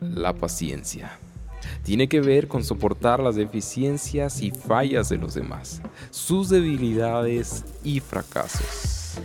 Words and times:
La 0.00 0.34
paciencia. 0.34 1.18
Tiene 1.82 2.08
que 2.08 2.20
ver 2.20 2.48
con 2.48 2.64
soportar 2.64 3.20
las 3.20 3.36
deficiencias 3.36 4.42
y 4.42 4.50
fallas 4.50 5.08
de 5.08 5.18
los 5.18 5.34
demás, 5.34 5.82
sus 6.10 6.48
debilidades 6.48 7.64
y 7.82 8.00
fracasos. 8.00 9.18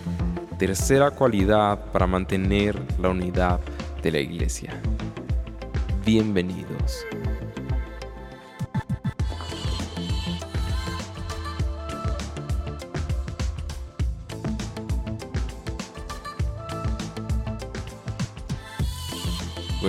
Tercera 0.58 1.12
cualidad 1.12 1.92
para 1.92 2.08
mantener 2.08 2.82
la 3.00 3.10
unidad 3.10 3.60
de 4.02 4.12
la 4.12 4.20
iglesia. 4.20 4.82
Bienvenidos. 6.06 7.06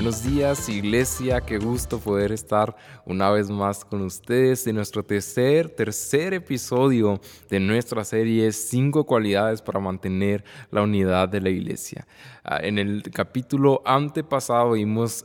Buenos 0.04 0.22
días 0.22 0.68
iglesia, 0.68 1.40
qué 1.40 1.56
gusto 1.56 1.98
poder 1.98 2.30
estar 2.30 2.76
una 3.06 3.30
vez 3.30 3.48
más 3.48 3.86
con 3.86 4.02
ustedes 4.02 4.66
en 4.66 4.76
nuestro 4.76 5.02
tercer, 5.02 5.70
tercer 5.70 6.34
episodio 6.34 7.18
de 7.48 7.58
nuestra 7.58 8.04
serie 8.04 8.52
Cinco 8.52 9.06
cualidades 9.06 9.62
para 9.62 9.80
mantener 9.80 10.44
la 10.70 10.82
unidad 10.82 11.30
de 11.30 11.40
la 11.40 11.48
iglesia. 11.48 12.06
Ah, 12.44 12.58
en 12.62 12.78
el 12.78 13.02
capítulo 13.14 13.80
antepasado 13.86 14.72
vimos 14.72 15.24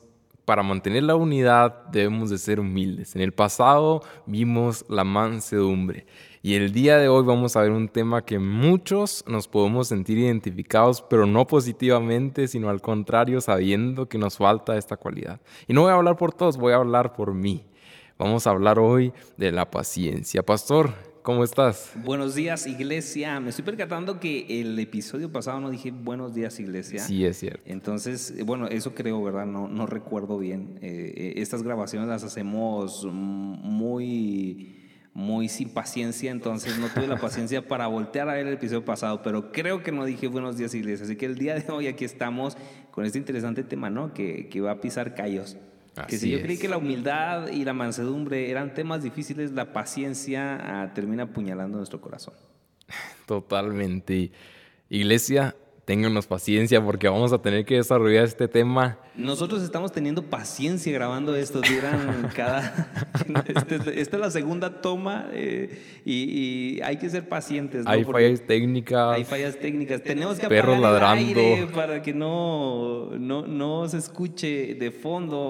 para 0.50 0.64
mantener 0.64 1.04
la 1.04 1.16
unidad 1.16 1.84
debemos 1.92 2.32
de 2.32 2.40
ser 2.40 2.60
humildes. 2.60 3.16
En 3.16 3.22
el 3.22 3.34
pasado 3.34 4.02
vimos 4.26 4.84
la 4.90 5.04
mansedumbre 5.04 6.08
y 6.42 6.56
el 6.56 6.72
día 6.74 6.98
de 6.98 7.08
hoy 7.08 7.24
vamos 7.24 7.56
a 7.56 7.62
ver 7.62 7.70
un 7.70 7.88
tema 7.88 8.26
que 8.26 8.40
muchos 8.40 9.24
nos 9.28 9.48
podemos 9.48 9.90
sentir 9.90 10.18
identificados, 10.18 11.04
pero 11.08 11.28
no 11.28 11.46
positivamente, 11.46 12.48
sino 12.48 12.72
al 12.72 12.82
contrario, 12.82 13.42
sabiendo 13.42 14.10
que 14.10 14.18
nos 14.18 14.38
falta 14.38 14.76
esta 14.76 14.98
cualidad. 14.98 15.40
Y 15.68 15.74
no 15.74 15.84
voy 15.84 15.92
a 15.92 15.98
hablar 15.98 16.18
por 16.18 16.34
todos, 16.34 16.58
voy 16.58 16.74
a 16.74 16.78
hablar 16.78 17.14
por 17.14 17.36
mí. 17.36 17.64
Vamos 18.18 18.48
a 18.48 18.50
hablar 18.50 18.80
hoy 18.80 19.14
de 19.38 19.52
la 19.52 19.70
paciencia. 19.70 20.42
Pastor, 20.42 20.96
¿Cómo 21.30 21.44
estás? 21.44 21.92
Buenos 22.04 22.34
días, 22.34 22.66
iglesia. 22.66 23.40
Me 23.40 23.52
estoy 23.52 23.64
percatando 23.64 24.20
que 24.20 24.48
el 24.62 24.80
episodio 24.80 25.32
pasado 25.32 25.60
no 25.60 25.70
dije 25.70 25.92
buenos 25.92 26.34
días, 26.34 26.60
iglesia. 26.60 27.04
Sí, 27.04 27.24
es 27.24 27.38
cierto. 27.38 27.62
Entonces, 27.68 28.34
bueno, 28.48 28.66
eso 28.66 28.96
creo, 28.96 29.22
¿verdad? 29.22 29.46
No, 29.46 29.68
no 29.68 29.86
recuerdo 29.86 30.40
bien. 30.40 30.80
Eh, 30.82 31.14
eh, 31.16 31.34
estas 31.36 31.62
grabaciones 31.62 32.10
las 32.10 32.24
hacemos 32.24 33.06
muy 33.06 34.76
muy 35.14 35.50
sin 35.50 35.70
paciencia, 35.70 36.32
entonces 36.32 36.80
no 36.80 36.88
tuve 36.88 37.06
la 37.06 37.18
paciencia 37.22 37.68
para 37.68 37.86
voltear 37.86 38.28
a 38.28 38.34
ver 38.34 38.48
el 38.48 38.54
episodio 38.54 38.84
pasado, 38.84 39.22
pero 39.22 39.52
creo 39.52 39.84
que 39.84 39.92
no 39.92 40.06
dije 40.06 40.28
buenos 40.28 40.58
días 40.58 40.74
iglesia, 40.74 41.06
así 41.06 41.16
que 41.16 41.28
el 41.28 41.38
día 41.38 41.54
de 41.54 41.72
hoy 41.72 41.86
aquí 41.86 42.06
estamos 42.06 42.58
con 42.90 43.06
este 43.06 43.20
interesante 43.20 43.64
tema, 43.64 43.92
¿no? 43.92 44.16
Que, 44.16 44.50
que 44.50 44.62
va 44.62 44.72
a 44.72 44.82
pisar 44.82 45.14
callos. 45.14 45.58
Que 46.08 46.18
si 46.18 46.30
yo 46.30 46.42
creí 46.42 46.58
que 46.58 46.68
la 46.68 46.78
humildad 46.78 47.50
y 47.50 47.64
la 47.66 47.74
mansedumbre 47.74 48.50
eran 48.50 48.74
temas 48.74 49.04
difíciles, 49.04 49.52
la 49.52 49.74
paciencia 49.74 50.82
ah, 50.82 50.94
termina 50.94 51.24
apuñalando 51.24 51.78
nuestro 51.78 52.02
corazón. 52.02 52.34
Totalmente. 53.26 54.32
Iglesia, 54.90 55.56
ténganos 55.90 56.28
paciencia 56.28 56.86
porque 56.86 57.10
vamos 57.10 57.34
a 57.34 57.42
tener 57.42 57.66
que 57.66 57.78
desarrollar 57.78 58.24
este 58.24 58.48
tema. 58.48 59.00
Nosotros 59.16 59.64
estamos 59.64 59.92
teniendo 59.92 60.22
paciencia 60.22 60.94
grabando 60.94 61.36
esto, 61.36 61.62
duran 61.62 62.30
cada... 62.36 62.92
Este, 63.48 64.02
esta 64.02 64.18
es 64.18 64.22
la 64.22 64.32
segunda 64.32 64.82
toma 64.82 65.30
eh, 65.34 65.82
y, 66.06 66.80
hay 66.82 66.98
que 66.98 67.10
ser 67.10 67.28
pacientes. 67.28 67.86
Hay 67.88 68.04
fallas 68.04 68.42
técnicas. 68.42 69.16
Hay 69.16 69.24
fallas 69.24 69.58
técnicas. 69.60 70.02
Tenemos 70.04 70.40
que 70.40 70.48
perros 70.48 70.80
ladrando. 70.80 71.42
para 71.74 72.02
que 72.02 72.14
no, 72.14 73.10
no, 73.18 73.46
no, 73.48 73.88
se 73.88 73.98
escuche 73.98 74.76
de 74.76 74.92
fondo 74.92 75.48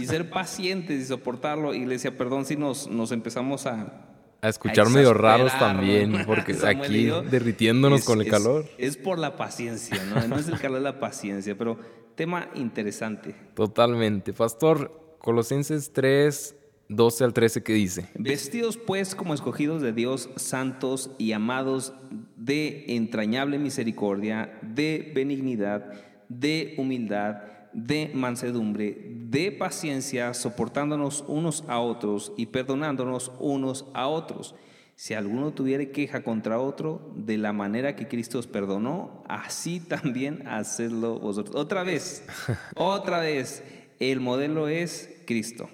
y, 0.00 0.04
ser 0.04 0.28
pacientes 0.30 1.00
y 1.00 1.04
soportarlo. 1.04 1.74
Y 1.74 1.86
le 1.86 1.94
decía, 1.94 2.16
perdón 2.16 2.44
si 2.44 2.56
nos, 2.56 2.88
nos 2.88 3.12
empezamos 3.12 3.66
a 3.66 4.11
a 4.42 4.48
escuchar 4.48 4.90
medio 4.90 5.14
raros 5.14 5.56
también, 5.56 6.24
porque 6.26 6.56
aquí 6.66 7.06
derritiéndonos 7.30 8.04
con 8.04 8.20
el 8.20 8.28
calor. 8.28 8.68
Es, 8.76 8.96
por 8.96 9.20
la 9.20 9.36
paciencia, 9.36 10.04
¿no? 10.04 10.26
No 10.26 10.36
es 10.36 10.48
el 10.48 10.58
calor 10.58 10.78
de 10.78 10.84
la 10.84 10.98
paciencia, 10.98 11.56
pero 11.56 11.78
tema 12.16 12.48
interesante. 12.56 13.36
Totalmente. 13.54 14.32
Pastor, 14.32 15.16
Colosenses 15.20 15.92
3, 15.92 16.56
12 16.88 17.24
al 17.24 17.32
13, 17.32 17.62
¿qué 17.62 17.72
dice? 17.74 18.08
Vestidos 18.14 18.78
pues 18.78 19.14
como 19.14 19.32
escogidos 19.32 19.80
de 19.80 19.92
Dios, 19.92 20.28
santos 20.34 21.12
y 21.18 21.32
amados 21.32 21.94
de 22.36 22.96
entrañable 22.96 23.60
misericordia, 23.60 24.58
de 24.62 25.12
benignidad, 25.14 25.92
de 26.28 26.74
humildad 26.78 27.44
de 27.72 28.10
mansedumbre, 28.14 28.96
de 29.28 29.52
paciencia, 29.52 30.34
soportándonos 30.34 31.24
unos 31.26 31.64
a 31.68 31.78
otros 31.80 32.32
y 32.36 32.46
perdonándonos 32.46 33.32
unos 33.38 33.86
a 33.94 34.06
otros. 34.06 34.54
Si 34.94 35.14
alguno 35.14 35.52
tuviera 35.52 35.84
queja 35.86 36.22
contra 36.22 36.60
otro, 36.60 37.12
de 37.16 37.38
la 37.38 37.52
manera 37.52 37.96
que 37.96 38.08
Cristo 38.08 38.38
os 38.38 38.46
perdonó, 38.46 39.24
así 39.28 39.80
también 39.88 40.46
hacedlo 40.46 41.18
vosotros. 41.18 41.56
Otra 41.56 41.82
vez, 41.82 42.24
otra 42.76 43.20
vez, 43.20 43.62
el 43.98 44.20
modelo 44.20 44.68
es 44.68 45.22
Cristo. 45.26 45.68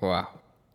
Wow. 0.00 0.26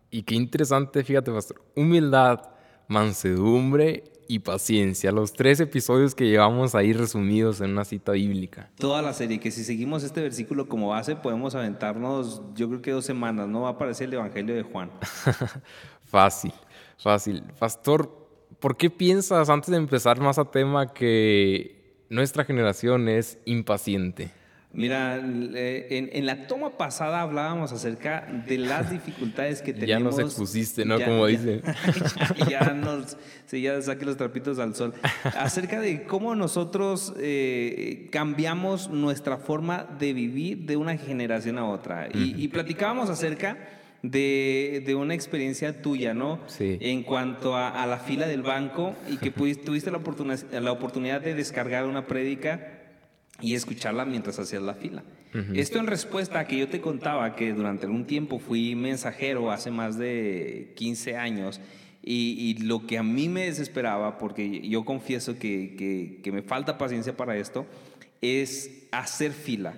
Y 0.09 0.23
qué 0.23 0.35
interesante, 0.35 1.03
fíjate, 1.03 1.31
pastor. 1.31 1.61
Humildad, 1.75 2.41
mansedumbre 2.88 4.16
y 4.27 4.39
paciencia, 4.39 5.11
los 5.11 5.33
tres 5.33 5.59
episodios 5.59 6.15
que 6.15 6.27
llevamos 6.27 6.75
ahí 6.75 6.93
resumidos 6.93 7.61
en 7.61 7.71
una 7.71 7.85
cita 7.85 8.13
bíblica. 8.13 8.69
Toda 8.77 9.01
la 9.01 9.13
serie, 9.13 9.39
que 9.39 9.51
si 9.51 9.63
seguimos 9.63 10.03
este 10.03 10.21
versículo 10.21 10.67
como 10.67 10.89
base, 10.89 11.15
podemos 11.15 11.55
aventarnos, 11.55 12.41
yo 12.55 12.67
creo 12.69 12.81
que 12.81 12.91
dos 12.91 13.05
semanas, 13.05 13.47
¿no? 13.47 13.61
Va 13.61 13.69
a 13.69 13.71
aparecer 13.71 14.07
el 14.07 14.16
Evangelio 14.16 14.55
de 14.55 14.63
Juan. 14.63 14.91
fácil, 16.05 16.53
fácil. 16.97 17.43
Pastor, 17.59 18.27
¿por 18.59 18.77
qué 18.77 18.89
piensas, 18.89 19.49
antes 19.49 19.71
de 19.71 19.77
empezar 19.77 20.19
más 20.19 20.37
a 20.39 20.45
tema, 20.45 20.93
que 20.93 22.05
nuestra 22.09 22.43
generación 22.43 23.09
es 23.09 23.39
impaciente? 23.45 24.31
Mira, 24.77 25.15
en, 25.17 26.25
la 26.27 26.45
toma 26.45 26.77
pasada 26.77 27.21
hablábamos 27.21 27.71
acerca 27.71 28.27
de 28.47 28.59
las 28.59 28.91
dificultades 28.91 29.63
que 29.63 29.73
tenemos. 29.73 29.89
Ya 29.89 29.99
nos 29.99 30.19
expusiste, 30.19 30.85
¿no? 30.85 30.99
Como 31.01 31.25
dice. 31.25 31.61
Ya, 32.47 32.73
nos, 32.73 33.17
sí, 33.47 33.61
ya 33.61 33.81
saque 33.81 34.05
los 34.05 34.17
trapitos 34.17 34.59
al 34.59 34.75
sol. 34.75 34.93
Acerca 35.23 35.81
de 35.81 36.03
cómo 36.03 36.35
nosotros 36.35 37.13
eh, 37.17 38.07
cambiamos 38.11 38.91
nuestra 38.91 39.37
forma 39.37 39.87
de 39.97 40.13
vivir 40.13 40.59
de 40.67 40.77
una 40.77 40.95
generación 40.95 41.57
a 41.57 41.67
otra. 41.67 42.07
Y, 42.13 42.47
platicábamos 42.49 43.09
acerca 43.09 43.57
de, 44.03 44.95
una 44.95 45.16
experiencia 45.16 45.81
tuya, 45.81 46.13
¿no? 46.13 46.39
Sí. 46.45 46.77
En 46.81 47.01
cuanto 47.01 47.57
a, 47.57 47.83
la 47.87 47.97
fila 47.97 48.27
del 48.27 48.43
banco 48.43 48.93
y 49.09 49.17
que 49.17 49.31
tuviste 49.31 49.89
la 49.89 49.97
oportunidad, 49.97 50.39
la 50.51 50.71
oportunidad 50.71 51.21
de 51.21 51.33
descargar 51.33 51.85
una 51.87 52.05
prédica 52.05 52.76
y 53.41 53.55
escucharla 53.55 54.05
mientras 54.05 54.39
hacías 54.39 54.63
la 54.63 54.73
fila. 54.73 55.03
Esto 55.53 55.77
en 55.77 55.85
respuesta 55.85 56.39
a 56.39 56.47
que 56.47 56.57
yo 56.57 56.67
te 56.67 56.81
contaba 56.81 57.35
que 57.35 57.53
durante 57.53 57.85
algún 57.85 58.05
tiempo 58.05 58.39
fui 58.39 58.73
mensajero 58.73 59.51
hace 59.51 59.69
más 59.69 59.95
de 59.95 60.73
15 60.75 61.15
años 61.15 61.61
y, 62.01 62.57
lo 62.63 62.87
que 62.87 62.97
a 62.97 63.03
mí 63.03 63.27
me 63.29 63.45
desesperaba, 63.45 64.17
porque 64.17 64.67
yo 64.67 64.85
confieso 64.85 65.37
que, 65.37 66.21
que, 66.23 66.31
me 66.31 66.41
falta 66.41 66.77
paciencia 66.77 67.15
para 67.15 67.35
esto, 67.37 67.67
es 68.21 68.87
hacer 68.91 69.33
fila. 69.33 69.75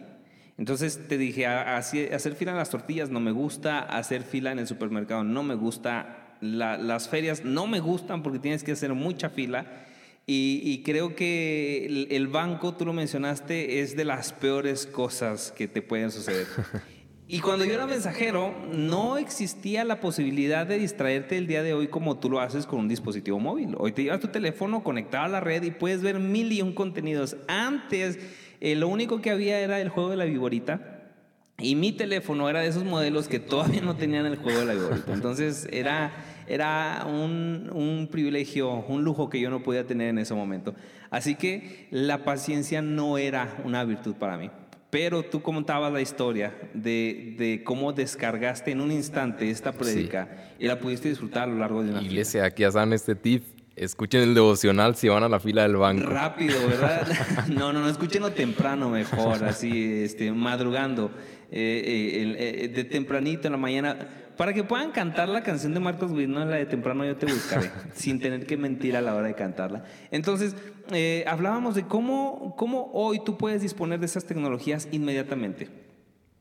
Entonces 0.57 1.07
te 1.07 1.17
dije, 1.17 1.47
hacer 1.47 2.35
fila 2.35 2.51
en 2.51 2.57
las 2.57 2.69
tortillas 2.69 3.09
no 3.09 3.19
me 3.19 3.31
gusta, 3.31 3.79
hacer 3.79 4.23
fila 4.23 4.51
en 4.51 4.59
el 4.59 4.67
supermercado 4.67 5.23
no 5.23 5.41
me 5.41 5.55
gusta, 5.55 6.37
las 6.41 7.09
ferias 7.09 7.43
no 7.43 7.65
me 7.65 7.79
gustan 7.79 8.21
porque 8.23 8.39
tienes 8.39 8.63
que 8.63 8.73
hacer 8.73 8.93
mucha 8.93 9.29
fila. 9.29 9.65
Y, 10.31 10.83
creo 10.83 11.15
que 11.15 12.07
el, 12.11 12.27
banco, 12.27 12.75
tú 12.75 12.85
lo 12.85 12.93
mencionaste, 12.93 13.81
es 13.81 13.95
de 13.95 14.05
las 14.05 14.31
peores 14.31 14.85
cosas 14.85 15.51
que 15.51 15.67
te 15.67 15.81
pueden 15.81 16.11
suceder. 16.11 16.45
Y 17.31 17.41
cuando 17.41 17.63
yo 17.63 17.75
era 17.75 17.85
mensajero, 17.85 18.55
no 18.73 19.19
existía 19.19 19.83
la 19.83 19.99
posibilidad 20.01 20.65
de 20.65 20.79
distraerte 20.79 21.37
el 21.37 21.45
día 21.45 21.61
de 21.61 21.75
hoy 21.75 21.87
como 21.87 22.17
tú 22.17 22.27
lo 22.27 22.39
haces 22.39 22.65
con 22.65 22.79
un 22.79 22.87
dispositivo 22.87 23.39
móvil. 23.39 23.75
Hoy 23.77 23.91
te 23.91 24.01
llevas 24.01 24.19
tu 24.19 24.29
teléfono 24.29 24.83
conectado 24.83 25.25
a 25.25 25.27
la 25.27 25.39
red 25.39 25.61
y 25.61 25.69
puedes 25.69 26.01
ver 26.01 26.17
mil 26.17 26.51
y 26.51 26.63
un 26.63 26.73
contenidos. 26.73 27.37
Antes, 27.47 28.17
eh, 28.61 28.73
lo 28.73 28.87
único 28.87 29.21
que 29.21 29.29
había 29.29 29.59
era 29.59 29.79
el 29.79 29.89
juego 29.89 30.09
de 30.09 30.17
la 30.17 30.25
viborita. 30.25 31.11
Y 31.59 31.75
mi 31.75 31.91
teléfono 31.91 32.49
era 32.49 32.61
de 32.61 32.69
esos 32.69 32.83
modelos 32.83 33.27
que 33.27 33.39
todavía 33.39 33.81
no 33.81 33.95
tenían 33.95 34.25
el 34.25 34.37
juego 34.37 34.61
de 34.61 34.65
la 34.65 34.73
viborita. 34.73 35.13
Entonces 35.13 35.67
era 35.71 36.11
era 36.49 37.05
un, 37.07 38.07
privilegio, 38.11 38.83
un 38.87 39.03
lujo 39.03 39.29
que 39.29 39.39
yo 39.39 39.49
no 39.49 39.61
podía 39.61 39.85
tener 39.85 40.09
en 40.09 40.17
ese 40.17 40.33
momento. 40.33 40.73
Así 41.11 41.35
que 41.35 41.87
la 41.91 42.25
paciencia 42.25 42.81
no 42.81 43.17
era 43.17 43.57
una 43.63 43.83
virtud 43.83 44.15
para 44.15 44.37
mí. 44.37 44.49
Pero 44.89 45.23
tú 45.23 45.43
contabas 45.43 45.93
la 45.93 46.01
historia 46.01 46.51
de, 46.73 47.61
cómo 47.63 47.93
descargaste 47.93 48.71
en 48.71 48.81
un 48.81 48.91
instante 48.91 49.49
esta 49.51 49.71
prédica 49.71 50.27
y 50.57 50.65
la 50.65 50.79
pudiste 50.79 51.09
disfrutar 51.09 51.43
a 51.43 51.47
lo 51.47 51.59
largo 51.59 51.83
de 51.83 51.91
una 51.91 52.01
Iglesia, 52.01 52.45
aquí 52.45 52.63
ya 52.63 52.71
saben 52.71 52.93
este 52.93 53.15
tip. 53.15 53.43
Escuchen 53.75 54.21
el 54.21 54.33
devocional 54.33 54.95
si 54.95 55.07
van 55.07 55.23
a 55.23 55.29
la 55.29 55.39
fila 55.39 55.61
del 55.61 55.77
banco. 55.77 56.09
Rápido, 56.09 56.67
¿verdad? 56.67 57.07
no, 57.47 57.71
no, 57.71 57.79
no, 57.79 57.87
escúchenlo 57.87 58.31
temprano 58.31 58.89
mejor, 58.89 59.41
así, 59.45 60.03
este, 60.03 60.33
madrugando, 60.33 61.11
eh, 61.49 61.81
eh, 61.85 62.63
eh, 62.65 62.67
de 62.67 62.83
tempranito 62.83 63.47
en 63.47 63.53
la 63.53 63.57
mañana, 63.57 63.95
para 64.39 64.53
que 64.53 64.63
puedan 64.63 64.91
cantar 64.91 65.27
la 65.27 65.43
canción 65.43 65.73
de 65.73 65.81
Marcos 65.81 66.13
Witt, 66.13 66.29
no 66.29 66.45
la 66.45 66.55
de 66.55 66.65
temprano 66.65 67.03
yo 67.03 67.17
te 67.17 67.25
buscaré, 67.25 67.71
sin 67.93 68.21
tener 68.21 68.45
que 68.45 68.55
mentir 68.55 68.95
a 68.95 69.01
la 69.01 69.13
hora 69.13 69.27
de 69.27 69.33
cantarla. 69.33 69.83
Entonces, 70.11 70.55
hablábamos 71.27 71.75
de 71.75 71.83
cómo, 71.83 72.55
cómo 72.57 72.89
hoy 72.93 73.19
tú 73.25 73.37
puedes 73.37 73.61
disponer 73.61 73.99
de 73.99 74.05
esas 74.05 74.23
tecnologías 74.23 74.87
inmediatamente. 74.93 75.67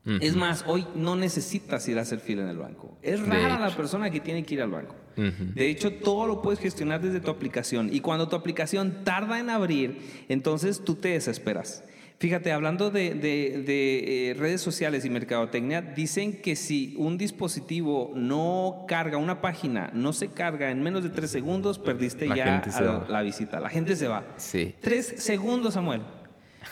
Es 0.05 0.37
más, 0.37 0.63
hoy 0.65 0.87
no 0.95 1.17
necesitas 1.17 1.85
ir 1.89 1.99
a 1.99 2.03
hacer 2.03 2.21
fila 2.21 2.43
en 2.43 2.47
el 2.47 2.57
banco. 2.57 2.97
Es 3.01 3.19
rara 3.19 3.59
la 3.59 3.75
persona 3.75 4.09
que 4.09 4.21
tiene 4.21 4.45
que 4.45 4.53
ir 4.53 4.61
al 4.61 4.71
banco. 4.71 4.95
De 5.17 5.69
hecho, 5.69 5.91
todo 5.91 6.25
lo 6.25 6.41
puedes 6.41 6.61
gestionar 6.61 7.01
desde 7.01 7.19
tu 7.19 7.29
aplicación. 7.29 7.93
Y 7.93 7.99
cuando 7.99 8.29
tu 8.29 8.37
aplicación 8.37 9.03
tarda 9.03 9.41
en 9.41 9.49
abrir, 9.49 10.25
entonces 10.29 10.85
tú 10.85 10.95
te 10.95 11.09
desesperas. 11.09 11.83
Fíjate, 12.19 12.51
hablando 12.51 12.91
de, 12.91 13.13
eh, 13.13 14.33
redes 14.37 14.59
sociales 14.59 15.05
y 15.05 15.09
mercadotecnia, 15.09 15.81
dicen 15.81 16.41
que 16.41 16.57
si 16.57 16.93
un 16.97 17.17
dispositivo 17.17 18.11
no 18.13 18.83
carga 18.89 19.15
una 19.15 19.39
página, 19.39 19.89
no 19.93 20.11
se 20.11 20.27
carga 20.27 20.69
en 20.69 20.83
menos 20.83 21.01
de 21.03 21.11
tres 21.11 21.31
segundos, 21.31 21.79
perdiste 21.79 22.27
ya 22.27 22.61
la 23.07 23.21
visita. 23.21 23.61
La 23.61 23.69
gente 23.69 23.95
se 23.95 24.09
va. 24.09 24.25
Sí. 24.35 24.75
Tres 24.81 25.15
segundos, 25.17 25.73
Samuel. 25.73 26.01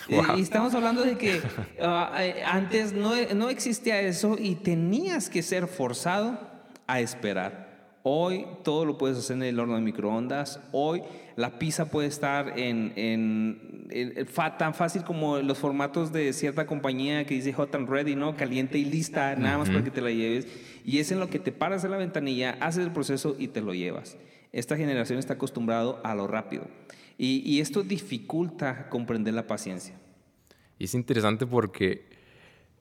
Eh, 0.09 0.21
y 0.38 0.41
estamos 0.41 0.73
hablando 0.73 1.01
de 1.01 1.17
que 1.17 1.41
ah, 1.81 2.13
eh, 2.19 2.41
antes 2.45 2.93
no, 2.93 3.13
no 3.35 3.50
existía 3.50 4.00
eso 4.00 4.38
y 4.39 4.55
tenías 4.55 5.29
que 5.29 5.41
ser 5.41 5.67
forzado 5.67 6.39
a 6.88 7.01
esperar. 7.01 7.66
Hoy 8.09 8.45
todo 8.63 8.86
lo 8.86 8.98
puedes 8.98 9.18
hacer 9.18 9.36
en 9.36 9.44
el 9.44 9.59
horno 9.59 9.75
de 9.75 9.81
microondas. 9.81 10.62
Hoy 10.71 11.04
la 11.36 11.59
pizza 11.59 11.92
puede 11.92 12.07
estar 12.07 12.57
en, 12.57 12.94
en, 12.95 14.27
tan 14.57 14.74
fácil 14.74 15.04
como 15.04 15.39
los 15.39 15.57
formatos 15.57 16.13
de 16.13 16.31
cierta 16.31 16.65
compañía 16.65 17.25
que 17.25 17.33
dice 17.33 17.51
hot 17.51 17.75
and 17.75 17.89
ready, 17.89 18.15
¿no? 18.15 18.38
Caliente 18.38 18.77
y 18.77 18.86
lista, 18.86 19.36
nada 19.36 19.57
más 19.57 19.69
para 19.69 19.83
que 19.83 19.92
te 19.92 20.00
la 20.00 20.12
lleves. 20.12 20.48
Y 20.86 21.00
es 21.00 21.12
en 21.12 21.19
lo 21.19 21.30
que 21.30 21.38
te 21.38 21.51
paras 21.51 21.83
en 21.83 21.92
la 21.92 21.98
ventanilla, 21.98 22.57
haces 22.62 22.86
el 22.86 22.94
proceso 22.94 23.36
y 23.38 23.50
te 23.50 23.59
lo 23.59 23.74
llevas. 23.74 24.15
Esta 24.53 24.77
generación 24.77 25.19
está 25.19 25.33
acostumbrado 25.33 26.00
a 26.06 26.15
lo 26.15 26.27
rápido. 26.27 26.63
Y, 27.18 27.42
y 27.45 27.60
esto 27.60 27.83
dificulta 27.83 28.88
comprender 28.88 29.33
la 29.33 29.48
paciencia. 29.48 29.95
Y 30.80 30.86
es 30.86 30.94
interesante 30.94 31.45
porque 31.45 32.06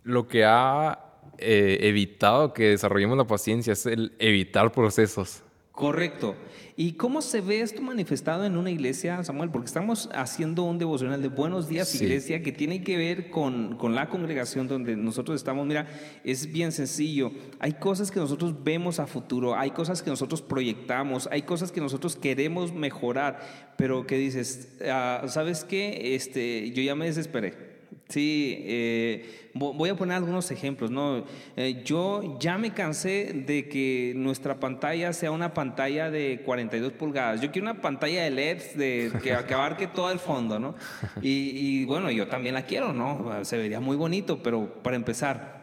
lo 0.04 0.28
que 0.28 0.44
ha 0.44 1.05
eh, 1.38 1.78
evitado 1.82 2.52
que 2.52 2.70
desarrollemos 2.70 3.16
la 3.16 3.26
paciencia, 3.26 3.72
es 3.72 3.86
el 3.86 4.12
evitar 4.18 4.72
procesos. 4.72 5.42
Correcto. 5.76 6.34
¿Y 6.74 6.92
cómo 6.92 7.20
se 7.20 7.42
ve 7.42 7.60
esto 7.60 7.82
manifestado 7.82 8.46
en 8.46 8.56
una 8.56 8.70
iglesia, 8.70 9.22
Samuel? 9.24 9.50
Porque 9.50 9.66
estamos 9.66 10.08
haciendo 10.14 10.62
un 10.62 10.78
devocional 10.78 11.20
de 11.20 11.28
Buenos 11.28 11.68
Días 11.68 11.94
Iglesia 11.94 12.42
que 12.42 12.50
tiene 12.50 12.82
que 12.82 12.96
ver 12.96 13.30
con, 13.30 13.76
con, 13.76 13.94
la 13.94 14.08
congregación 14.08 14.68
donde 14.68 14.96
nosotros 14.96 15.36
estamos. 15.36 15.66
Mira, 15.66 15.86
es 16.24 16.50
bien 16.50 16.72
sencillo. 16.72 17.30
Hay 17.60 17.74
cosas 17.74 18.10
que 18.10 18.20
nosotros 18.20 18.62
vemos 18.64 19.00
a 19.00 19.06
futuro, 19.06 19.54
hay 19.54 19.70
cosas 19.70 20.02
que 20.02 20.08
nosotros 20.08 20.40
proyectamos, 20.40 21.28
hay 21.30 21.42
cosas 21.42 21.72
que 21.72 21.80
nosotros 21.82 22.16
queremos 22.16 22.72
mejorar, 22.72 23.74
pero 23.76 24.06
que 24.06 24.16
dices, 24.16 24.78
ah, 24.86 25.24
¿sabes 25.28 25.64
qué? 25.64 26.14
Este, 26.14 26.70
yo 26.72 26.82
ya 26.82 26.94
me 26.94 27.04
desesperé. 27.04 27.75
Sí, 28.08 28.62
eh, 28.66 29.48
voy 29.54 29.88
a 29.88 29.96
poner 29.96 30.16
algunos 30.16 30.50
ejemplos. 30.50 30.90
¿no? 30.90 31.24
Eh, 31.56 31.82
yo 31.84 32.38
ya 32.38 32.56
me 32.56 32.72
cansé 32.72 33.32
de 33.46 33.68
que 33.68 34.12
nuestra 34.14 34.60
pantalla 34.60 35.12
sea 35.12 35.32
una 35.32 35.54
pantalla 35.54 36.10
de 36.10 36.42
42 36.44 36.92
pulgadas. 36.92 37.40
Yo 37.40 37.50
quiero 37.50 37.70
una 37.70 37.80
pantalla 37.80 38.22
de 38.22 38.30
LEDs 38.30 38.76
de, 38.76 39.12
que, 39.22 39.32
abarque 39.54 39.88
todo 39.88 40.12
el 40.12 40.20
fondo. 40.20 40.58
¿no? 40.58 40.76
Y, 41.20 41.50
y 41.54 41.84
bueno, 41.84 42.10
yo 42.10 42.28
también 42.28 42.54
la 42.54 42.64
quiero, 42.64 42.92
¿no? 42.92 43.44
Se 43.44 43.56
vería 43.56 43.80
muy 43.80 43.96
bonito, 43.96 44.40
pero 44.42 44.82
para 44.82 44.96
empezar, 44.96 45.55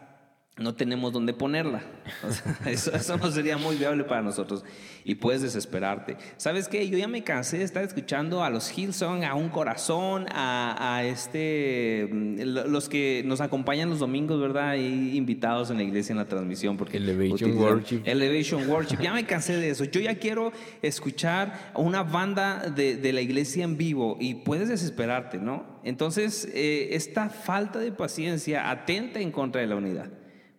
no 0.56 0.72
tenemos 0.72 1.12
dónde 1.12 1.32
ponerla. 1.32 1.82
eso, 2.66 3.16
no 3.16 3.30
sería 3.32 3.58
muy 3.58 3.74
viable 3.74 4.04
para 4.04 4.22
nosotros. 4.22 4.64
Y 5.04 5.16
puedes 5.16 5.42
desesperarte. 5.42 6.16
¿Sabes 6.36 6.68
qué? 6.68 6.88
Yo 6.88 6.96
ya 6.96 7.08
me 7.08 7.24
cansé 7.24 7.58
de 7.58 7.64
estar 7.64 7.82
escuchando 7.82 8.44
a 8.44 8.50
los 8.50 8.70
Hillsong, 8.70 9.24
a 9.24 9.34
Un 9.34 9.48
Corazón, 9.48 10.26
a, 10.30 11.02
este, 11.04 12.08
mm, 12.10 12.40
los 12.70 12.88
que 12.88 13.22
nos 13.26 13.40
acompañan 13.40 13.90
los 13.90 13.98
domingos, 13.98 14.40
¿verdad? 14.40 14.76
Y 14.76 15.16
invitados 15.16 15.70
en 15.70 15.78
la 15.78 15.82
iglesia 15.82 16.12
en 16.12 16.18
la 16.18 16.26
transmisión. 16.26 16.76
Porque 16.76 16.98
Elevation 16.98 17.58
Worship. 17.58 18.02
Elevation 18.04 18.70
Worship. 18.70 18.98
Ya 19.02 19.12
me 19.12 19.26
cansé 19.26 19.56
de 19.56 19.70
eso. 19.70 19.84
Yo 19.84 20.00
ya 20.00 20.14
quiero 20.14 20.52
escuchar 20.82 21.72
una 21.74 22.04
banda 22.04 22.70
de, 22.70 23.12
la 23.12 23.20
iglesia 23.20 23.64
en 23.64 23.76
vivo 23.76 24.16
y 24.20 24.34
puedes 24.34 24.68
desesperarte, 24.68 25.38
¿no? 25.38 25.64
Entonces, 25.82 26.48
eh, 26.52 26.90
esta 26.92 27.28
falta 27.28 27.78
de 27.78 27.92
paciencia 27.92 28.70
atenta 28.70 29.20
en 29.20 29.30
contra 29.30 29.60
de 29.60 29.66
la 29.66 29.76
unidad 29.76 30.10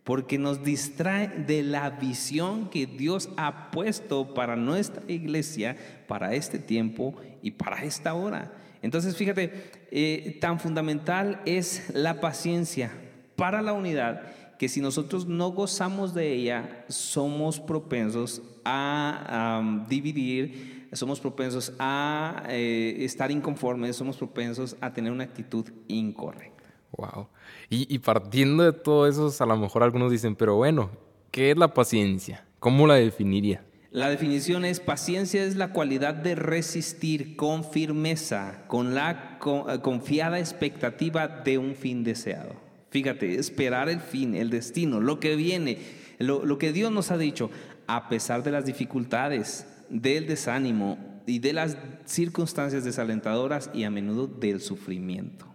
porque 0.06 0.38
nos 0.38 0.64
distrae 0.64 1.28
de 1.28 1.64
la 1.64 1.90
visión 1.90 2.70
que 2.70 2.86
Dios 2.86 3.30
ha 3.36 3.72
puesto 3.72 4.34
para 4.34 4.56
nuestra 4.56 5.04
iglesia, 5.12 5.76
para 6.08 6.36
este 6.36 6.60
tiempo 6.60 7.16
y 7.42 7.52
para 7.52 7.84
esta 7.84 8.14
hora. 8.14 8.54
Entonces, 8.82 9.18
fíjate, 9.18 9.72
eh, 9.92 10.38
tan 10.40 10.60
fundamental 10.60 11.42
es 11.46 11.90
la 11.94 12.22
paciencia 12.22 12.92
para 13.36 13.64
la 13.64 13.74
unidad 13.74 14.22
que 14.60 14.70
si 14.70 14.80
nosotros 14.80 15.26
no 15.26 15.50
gozamos 15.50 16.14
de 16.14 16.32
ella, 16.34 16.86
somos 16.88 17.60
propensos 17.60 18.44
a 18.64 19.84
dividir, 19.90 20.88
somos 20.94 21.20
propensos 21.20 21.74
a 21.80 22.44
eh, 22.50 22.98
estar 23.00 23.32
inconformes, 23.32 23.96
somos 23.96 24.18
propensos 24.18 24.78
a 24.80 24.94
tener 24.94 25.12
una 25.12 25.24
actitud 25.24 25.66
incorrecta. 25.88 26.55
Wow. 26.92 27.28
Y, 27.70 28.00
partiendo 28.00 28.64
de 28.64 28.74
todo 28.74 29.08
eso, 29.08 29.32
a 29.38 29.46
lo 29.46 29.58
mejor 29.58 29.84
algunos 29.84 30.12
dicen, 30.12 30.36
pero 30.36 30.56
bueno, 30.56 30.90
¿qué 31.32 31.52
es 31.52 31.58
la 31.58 31.74
paciencia? 31.74 32.46
¿Cómo 32.60 32.88
la 32.88 32.96
definiría? 32.96 33.64
La 33.92 34.10
definición 34.10 34.66
es 34.66 34.80
paciencia 34.80 35.44
es 35.44 35.56
la 35.56 35.72
cualidad 35.72 36.14
de 36.16 36.36
resistir 36.36 37.36
con 37.36 37.64
firmeza, 37.64 38.66
con 38.68 38.94
la 38.94 39.40
eh, 39.46 39.80
confiada 39.82 40.40
expectativa 40.40 41.28
de 41.28 41.58
un 41.58 41.76
fin 41.76 42.04
deseado. 42.04 42.56
Fíjate, 42.90 43.36
esperar 43.36 43.90
el 43.90 44.00
fin, 44.00 44.36
el 44.36 44.50
destino, 44.50 45.00
lo 45.00 45.20
que 45.20 45.36
viene, 45.36 45.80
lo, 46.20 46.46
lo 46.46 46.58
que 46.58 46.72
Dios 46.72 46.92
nos 46.92 47.12
ha 47.12 47.18
dicho, 47.18 47.50
a 47.88 48.10
pesar 48.10 48.44
de 48.44 48.52
las 48.52 48.66
dificultades, 48.66 49.66
del 49.90 50.28
desánimo 50.28 50.98
y 51.26 51.40
de 51.40 51.54
las 51.54 51.78
circunstancias 52.06 52.84
desalentadoras 52.84 53.70
y 53.74 53.84
a 53.84 53.90
menudo 53.90 54.28
del 54.28 54.62
sufrimiento. 54.62 55.46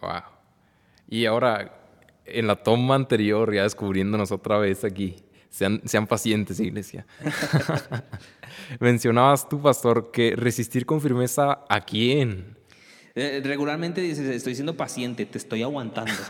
Wow. 0.00 0.37
Y 1.08 1.24
ahora, 1.26 1.74
en 2.26 2.46
la 2.46 2.56
toma 2.56 2.94
anterior, 2.94 3.52
ya 3.54 3.62
descubriéndonos 3.62 4.30
otra 4.30 4.58
vez 4.58 4.84
aquí, 4.84 5.16
sean, 5.48 5.80
sean 5.86 6.06
pacientes, 6.06 6.60
iglesia. 6.60 7.06
Mencionabas 8.80 9.48
tú, 9.48 9.60
pastor, 9.60 10.10
que 10.10 10.36
resistir 10.36 10.84
con 10.84 11.00
firmeza 11.00 11.60
a 11.68 11.80
quién? 11.80 12.57
Eh, 13.20 13.40
regularmente 13.42 14.00
dices, 14.00 14.28
estoy 14.28 14.54
siendo 14.54 14.76
paciente, 14.76 15.26
te 15.26 15.38
estoy 15.38 15.62
aguantando. 15.62 16.12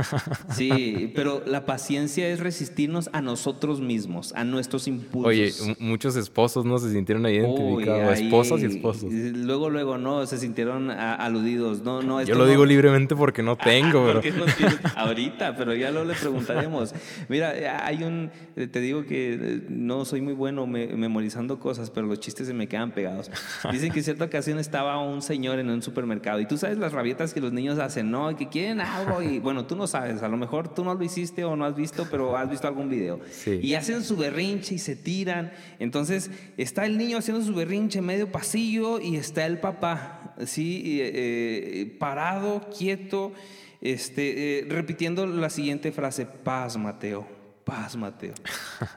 Sí, 0.51 1.13
pero 1.15 1.43
la 1.47 1.67
paciencia 1.67 2.27
es 2.29 2.41
resistirnos 2.41 3.11
a 3.13 3.21
nosotros 3.21 3.81
mismos, 3.81 4.33
a 4.35 4.45
nuestros 4.45 4.89
impulsos. 4.89 5.61
Oye, 5.61 5.77
muchos 5.79 6.17
esposos 6.17 6.65
no 6.65 6.79
se 6.79 6.91
sintieron 6.91 7.27
identificados, 7.27 8.19
esposas 8.19 8.63
y 8.63 8.67
esposos. 8.67 9.13
Luego, 9.13 9.71
luego, 9.71 9.99
no, 9.99 10.25
se 10.27 10.39
sintieron 10.39 10.91
aludidos. 10.91 11.83
No, 11.83 12.03
no, 12.03 12.23
Yo 12.23 12.35
lo 12.35 12.47
digo 12.47 12.65
libremente 12.65 13.15
porque 13.15 13.43
no 13.43 13.57
tengo, 13.57 14.07
pero... 14.23 14.23
ahorita, 14.97 15.57
pero 15.57 15.75
ya 15.75 15.91
lo 15.91 16.05
le 16.05 16.15
preguntaremos. 16.15 16.95
Mira, 17.29 17.85
hay 17.85 18.03
un, 18.03 18.31
te 18.55 18.81
digo 18.81 19.05
que 19.05 19.35
eh, 19.35 19.63
no 19.69 20.05
soy 20.05 20.23
muy 20.23 20.35
bueno 20.35 20.67
memorizando 20.67 21.61
cosas, 21.61 21.91
pero 21.91 22.07
los 22.07 22.21
chistes 22.21 22.47
se 22.47 22.55
me 22.55 22.67
quedan 22.67 22.93
pegados. 22.93 23.31
Dicen 23.71 23.93
que 23.93 23.99
en 23.99 24.05
cierta 24.05 24.25
ocasión 24.25 24.59
estaba 24.59 24.99
un 25.01 25.23
señor 25.23 25.59
en 25.59 25.71
un 25.71 25.83
supermercado 25.83 26.41
y 26.41 26.47
tú 26.47 26.57
sabes 26.57 26.78
las 26.79 26.93
rabietas 26.93 27.35
que 27.35 27.41
los 27.41 27.53
niños 27.53 27.79
hacen, 27.79 28.11
¿no? 28.11 28.35
Que 28.37 28.49
quieren 28.49 28.81
algo 28.81 29.23
y 29.23 29.39
bueno, 29.41 29.67
tú 29.67 29.77
no 29.77 29.87
sabes, 29.87 30.23
a 30.23 30.29
lo 30.29 30.37
mejor 30.37 30.73
tú 30.73 30.85
no 30.85 30.95
lo 30.95 31.05
hiciste 31.05 31.45
o 31.45 31.57
no 31.57 31.65
has 31.65 31.77
visto, 31.77 32.07
pero 32.11 32.37
has 32.37 32.49
visto 32.49 32.67
algún 32.67 32.89
video. 32.89 33.21
Y 33.47 33.75
hacen 33.75 34.03
su 34.03 34.17
berrinche 34.17 34.75
y 34.75 34.79
se 34.79 34.97
tiran. 34.97 35.53
Entonces 35.79 36.31
está 36.57 36.87
el 36.87 36.99
niño 36.99 37.19
haciendo 37.19 37.45
su 37.45 37.55
berrinche 37.55 37.99
en 37.99 38.07
medio 38.07 38.31
pasillo 38.31 39.01
y 39.01 39.17
está 39.17 39.47
el 39.47 39.59
papá, 39.59 40.35
¿sí? 40.47 40.99
Eh, 41.01 41.97
parado, 41.99 42.69
quieto, 42.77 43.33
este, 43.81 44.61
eh, 44.61 44.67
repitiendo 44.69 45.27
la 45.27 45.51
siguiente 45.51 45.93
frase, 45.93 46.27
paz, 46.27 46.77
Mateo, 46.77 47.38
paz, 47.69 47.95
Mateo. 47.95 48.35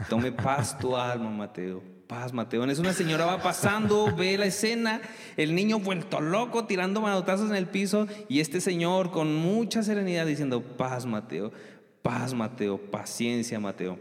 Tome 0.09 0.31
paz 0.31 0.77
tu 0.77 0.95
alma, 0.95 1.29
Mateo 1.29 1.83
paz, 2.11 2.33
Mateo. 2.33 2.65
Es 2.65 2.77
una 2.77 2.91
señora 2.91 3.25
va 3.25 3.41
pasando, 3.41 4.13
ve 4.13 4.37
la 4.37 4.45
escena, 4.45 4.99
el 5.37 5.55
niño 5.55 5.79
vuelto 5.79 6.19
loco, 6.19 6.65
tirando 6.65 6.99
manotazos 6.99 7.49
en 7.49 7.55
el 7.55 7.67
piso, 7.67 8.05
y 8.27 8.41
este 8.41 8.59
señor 8.59 9.11
con 9.11 9.33
mucha 9.33 9.81
serenidad 9.81 10.25
diciendo, 10.25 10.61
paz, 10.61 11.05
Mateo, 11.05 11.53
paz, 12.01 12.33
Mateo, 12.33 12.77
paciencia, 12.77 13.61
Mateo. 13.61 13.97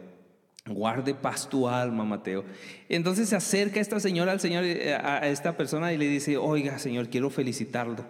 Guarde 0.66 1.14
paz 1.14 1.48
tu 1.48 1.68
alma, 1.68 2.04
Mateo. 2.04 2.44
Entonces 2.88 3.28
se 3.28 3.36
acerca 3.36 3.78
esta 3.78 4.00
señora 4.00 4.32
al 4.32 4.40
Señor, 4.40 4.64
eh, 4.64 4.92
a 4.92 5.28
esta 5.28 5.56
persona 5.56 5.92
y 5.92 5.96
le 5.96 6.08
dice, 6.08 6.36
oiga, 6.36 6.80
Señor, 6.80 7.10
quiero 7.10 7.30
felicitarlo. 7.30 8.04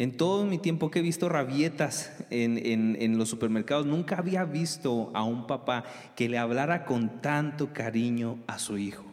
En 0.00 0.16
todo 0.16 0.46
mi 0.46 0.56
tiempo 0.56 0.90
que 0.90 1.00
he 1.00 1.02
visto 1.02 1.28
rabietas 1.28 2.10
en, 2.30 2.56
en, 2.56 2.96
en, 2.98 3.18
los 3.18 3.28
supermercados, 3.28 3.84
nunca 3.84 4.16
había 4.16 4.44
visto 4.44 5.10
a 5.12 5.24
un 5.24 5.46
papá 5.46 5.84
que 6.16 6.26
le 6.26 6.38
hablara 6.38 6.86
con 6.86 7.20
tanto 7.20 7.74
cariño 7.74 8.38
a 8.46 8.58
su 8.58 8.78
hijo 8.78 9.09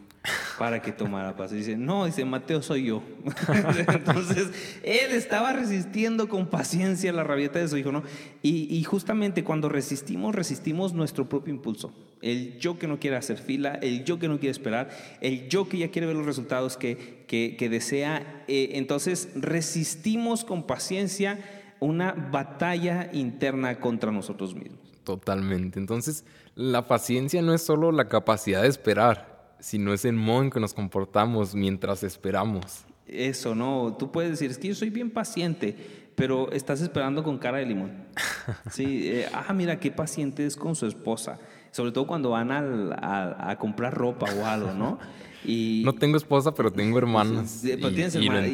para 0.58 0.82
que 0.82 0.92
tomara 0.92 1.36
paz. 1.36 1.50
dice, 1.50 1.76
no, 1.76 2.06
dice, 2.06 2.24
Mateo 2.24 2.62
soy 2.62 2.86
yo. 2.86 3.02
Entonces, 3.92 4.48
él 4.82 5.12
estaba 5.12 5.52
resistiendo 5.52 6.28
con 6.28 6.46
paciencia 6.48 7.12
la 7.12 7.24
rabieta 7.24 7.58
de 7.58 7.68
su 7.68 7.76
hijo, 7.76 7.92
¿no? 7.92 8.02
Y, 8.42 8.82
justamente 8.84 9.44
cuando 9.44 9.68
resistimos, 9.68 10.34
resistimos 10.34 10.92
nuestro 10.92 11.28
propio 11.28 11.54
impulso. 11.54 11.92
El 12.20 12.58
yo 12.58 12.78
que 12.78 12.88
no 12.88 12.98
quiere 12.98 13.16
hacer 13.16 13.38
fila, 13.38 13.74
el 13.74 14.04
yo 14.04 14.18
que 14.18 14.28
no 14.28 14.38
quiere 14.38 14.50
esperar, 14.50 14.90
el 15.20 15.48
yo 15.48 15.68
que 15.68 15.78
ya 15.78 15.90
quiere 15.90 16.06
ver 16.06 16.16
los 16.16 16.26
resultados 16.26 16.76
que, 16.76 17.24
que, 17.28 17.68
desea. 17.68 18.44
Eh, 18.48 18.70
entonces, 18.72 19.28
resistimos 19.36 20.44
con 20.44 20.66
paciencia 20.66 21.38
una 21.80 22.12
batalla 22.12 23.08
interna 23.12 23.78
contra 23.78 24.10
nosotros 24.10 24.54
mismos. 24.54 24.80
Totalmente. 25.04 25.78
Entonces, 25.78 26.24
la 26.56 26.88
paciencia 26.88 27.40
no 27.40 27.54
es 27.54 27.62
solo 27.62 27.92
la 27.92 28.08
capacidad 28.08 28.62
de 28.62 28.68
esperar, 28.68 29.37
si 29.60 29.78
no 29.78 29.92
es 29.92 30.04
el 30.04 30.14
modo 30.14 30.42
en 30.42 30.50
que 30.50 30.60
nos 30.60 30.74
comportamos 30.74 31.54
mientras 31.54 32.02
esperamos. 32.02 32.84
Eso, 33.06 33.54
no. 33.54 33.96
Tú 33.98 34.12
puedes 34.12 34.32
decir, 34.32 34.50
es 34.50 34.58
que 34.58 34.68
yo 34.68 34.74
soy 34.74 34.90
bien 34.90 35.10
paciente, 35.10 35.76
pero 36.14 36.52
estás 36.52 36.80
esperando 36.80 37.22
con 37.22 37.38
cara 37.38 37.58
de 37.58 37.66
limón. 37.66 37.92
Sí, 38.70 39.08
eh, 39.08 39.28
ah, 39.32 39.52
mira 39.52 39.78
qué 39.78 39.90
paciente 39.90 40.46
es 40.46 40.56
con 40.56 40.74
su 40.74 40.86
esposa. 40.86 41.38
Sobre 41.70 41.92
todo 41.92 42.06
cuando 42.06 42.30
van 42.30 42.50
a, 42.50 43.56
comprar 43.58 43.94
ropa 43.94 44.26
o 44.34 44.46
algo, 44.46 44.72
¿no? 44.72 44.98
Y, 45.44 45.82
no 45.84 45.94
tengo 45.94 46.16
esposa, 46.16 46.52
pero 46.52 46.72
tengo 46.72 46.98
hermanas. 46.98 47.64
y, 47.64 47.68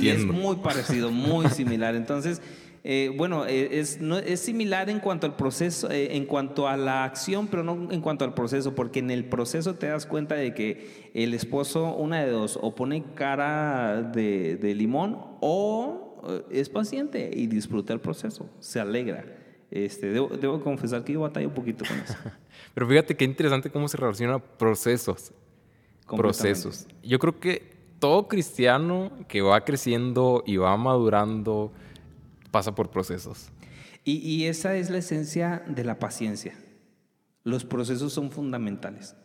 y 0.04 0.08
es 0.11 0.26
muy 0.26 0.56
parecido, 0.56 1.11
muy 1.11 1.49
similar. 1.49 1.94
Entonces, 1.94 2.42
eh, 2.86 3.10
bueno, 3.16 3.46
eh, 3.46 3.80
es, 3.80 3.98
no, 4.02 4.18
es 4.18 4.40
similar 4.40 4.90
en 4.90 5.00
cuanto 5.00 5.26
al 5.26 5.36
proceso, 5.36 5.90
eh, 5.90 6.14
en 6.16 6.26
cuanto 6.26 6.68
a 6.68 6.76
la 6.76 7.04
acción, 7.04 7.48
pero 7.48 7.64
no 7.64 7.90
en 7.90 8.02
cuanto 8.02 8.26
al 8.26 8.34
proceso, 8.34 8.74
porque 8.74 8.98
en 8.98 9.10
el 9.10 9.24
proceso 9.24 9.74
te 9.76 9.86
das 9.86 10.04
cuenta 10.04 10.34
de 10.34 10.52
que 10.52 11.10
el 11.14 11.32
esposo, 11.32 11.94
una 11.96 12.22
de 12.22 12.30
dos, 12.30 12.58
o 12.60 12.74
pone 12.74 13.02
cara 13.14 14.02
de, 14.02 14.74
limón 14.76 15.16
o 15.40 16.44
es 16.50 16.68
paciente 16.68 17.30
y 17.34 17.46
disfruta 17.46 17.94
el 17.94 18.00
proceso, 18.00 18.50
se 18.60 18.80
alegra. 18.80 19.24
Este, 19.70 20.10
debo, 20.10 20.60
confesar 20.60 21.04
que 21.04 21.14
yo 21.14 21.20
batallo 21.20 21.48
un 21.48 21.54
poquito 21.54 21.86
con 21.86 21.98
eso. 21.98 22.14
Pero 22.74 22.86
fíjate 22.86 23.16
qué 23.16 23.24
interesante 23.24 23.70
cómo 23.70 23.88
se 23.88 23.96
relaciona 23.96 24.38
procesos. 24.38 25.32
Procesos. 26.06 26.86
Yo 27.02 27.18
creo 27.18 27.40
que 27.40 27.62
todo 27.98 28.28
cristiano 28.28 29.10
que 29.26 29.40
va 29.40 29.64
creciendo 29.64 30.44
y 30.46 30.58
va 30.58 30.76
madurando, 30.76 31.72
pasa 32.54 32.73
por 32.73 32.88
procesos. 32.88 33.50
Y, 34.04 34.44
esa 34.44 34.76
es 34.76 34.88
la 34.88 34.99
esencia 34.99 35.64
de 35.66 35.82
la 35.82 35.99
paciencia. 35.99 36.54
Los 37.42 37.64
procesos 37.64 38.12
son 38.12 38.30
fundamentales. 38.30 39.16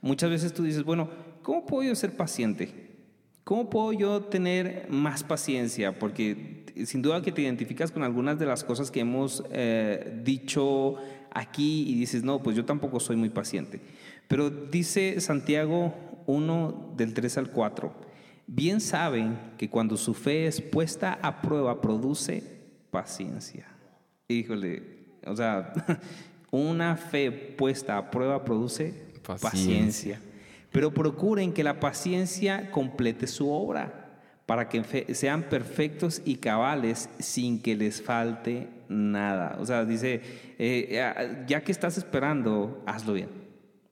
Muchas 0.00 0.30
veces 0.30 0.54
tú 0.54 0.62
dices, 0.62 0.84
bueno, 0.84 1.10
¿cómo 1.42 1.66
puedo 1.66 1.88
yo 1.88 1.96
ser 1.96 2.16
paciente? 2.16 2.94
¿Cómo 3.42 3.68
puedo 3.68 3.92
yo 3.92 4.22
tener 4.22 4.86
más 4.90 5.24
paciencia? 5.24 5.98
Porque 5.98 6.66
sin 6.86 7.02
duda 7.02 7.20
que 7.20 7.32
te 7.32 7.42
identificas 7.42 7.90
con 7.90 8.04
algunas 8.04 8.38
de 8.38 8.46
las 8.46 8.62
cosas 8.62 8.92
que 8.92 9.00
hemos 9.00 9.42
eh, 9.50 10.20
dicho 10.22 10.98
aquí 11.32 11.84
y 11.88 11.96
dices, 11.96 12.22
no, 12.22 12.44
pues 12.44 12.54
yo 12.54 12.64
tampoco 12.64 13.00
soy 13.00 13.16
muy 13.16 13.30
paciente. 13.30 13.80
Pero 14.28 14.50
dice 14.50 15.20
Santiago 15.20 15.96
1 16.26 16.94
del 16.96 17.12
3 17.12 17.38
al 17.38 17.50
4, 17.50 17.92
bien 18.46 18.80
saben 18.80 19.36
que 19.58 19.68
cuando 19.68 19.96
su 19.96 20.14
fe 20.14 20.46
es 20.46 20.60
puesta 20.60 21.18
a 21.20 21.42
prueba 21.42 21.80
produce 21.80 22.57
paciencia. 22.90 23.66
Híjole, 24.28 24.82
o 25.26 25.36
sea, 25.36 25.72
una 26.50 26.96
fe 26.96 27.30
puesta 27.30 27.96
a 27.96 28.10
prueba 28.10 28.44
produce 28.44 28.94
paciencia. 29.22 30.20
Pero 30.72 30.92
procuren 30.92 31.52
que 31.52 31.64
la 31.64 31.80
paciencia 31.80 32.70
complete 32.70 33.26
su 33.26 33.50
obra 33.50 34.20
para 34.46 34.68
que 34.68 35.14
sean 35.14 35.42
perfectos 35.42 36.22
y 36.24 36.36
cabales 36.36 37.10
sin 37.18 37.60
que 37.60 37.76
les 37.76 38.02
falte 38.02 38.68
nada. 38.88 39.56
O 39.60 39.66
sea, 39.66 39.84
dice, 39.84 40.22
eh, 40.58 41.44
ya 41.46 41.62
que 41.62 41.72
estás 41.72 41.98
esperando, 41.98 42.82
hazlo 42.86 43.14
bien, 43.14 43.28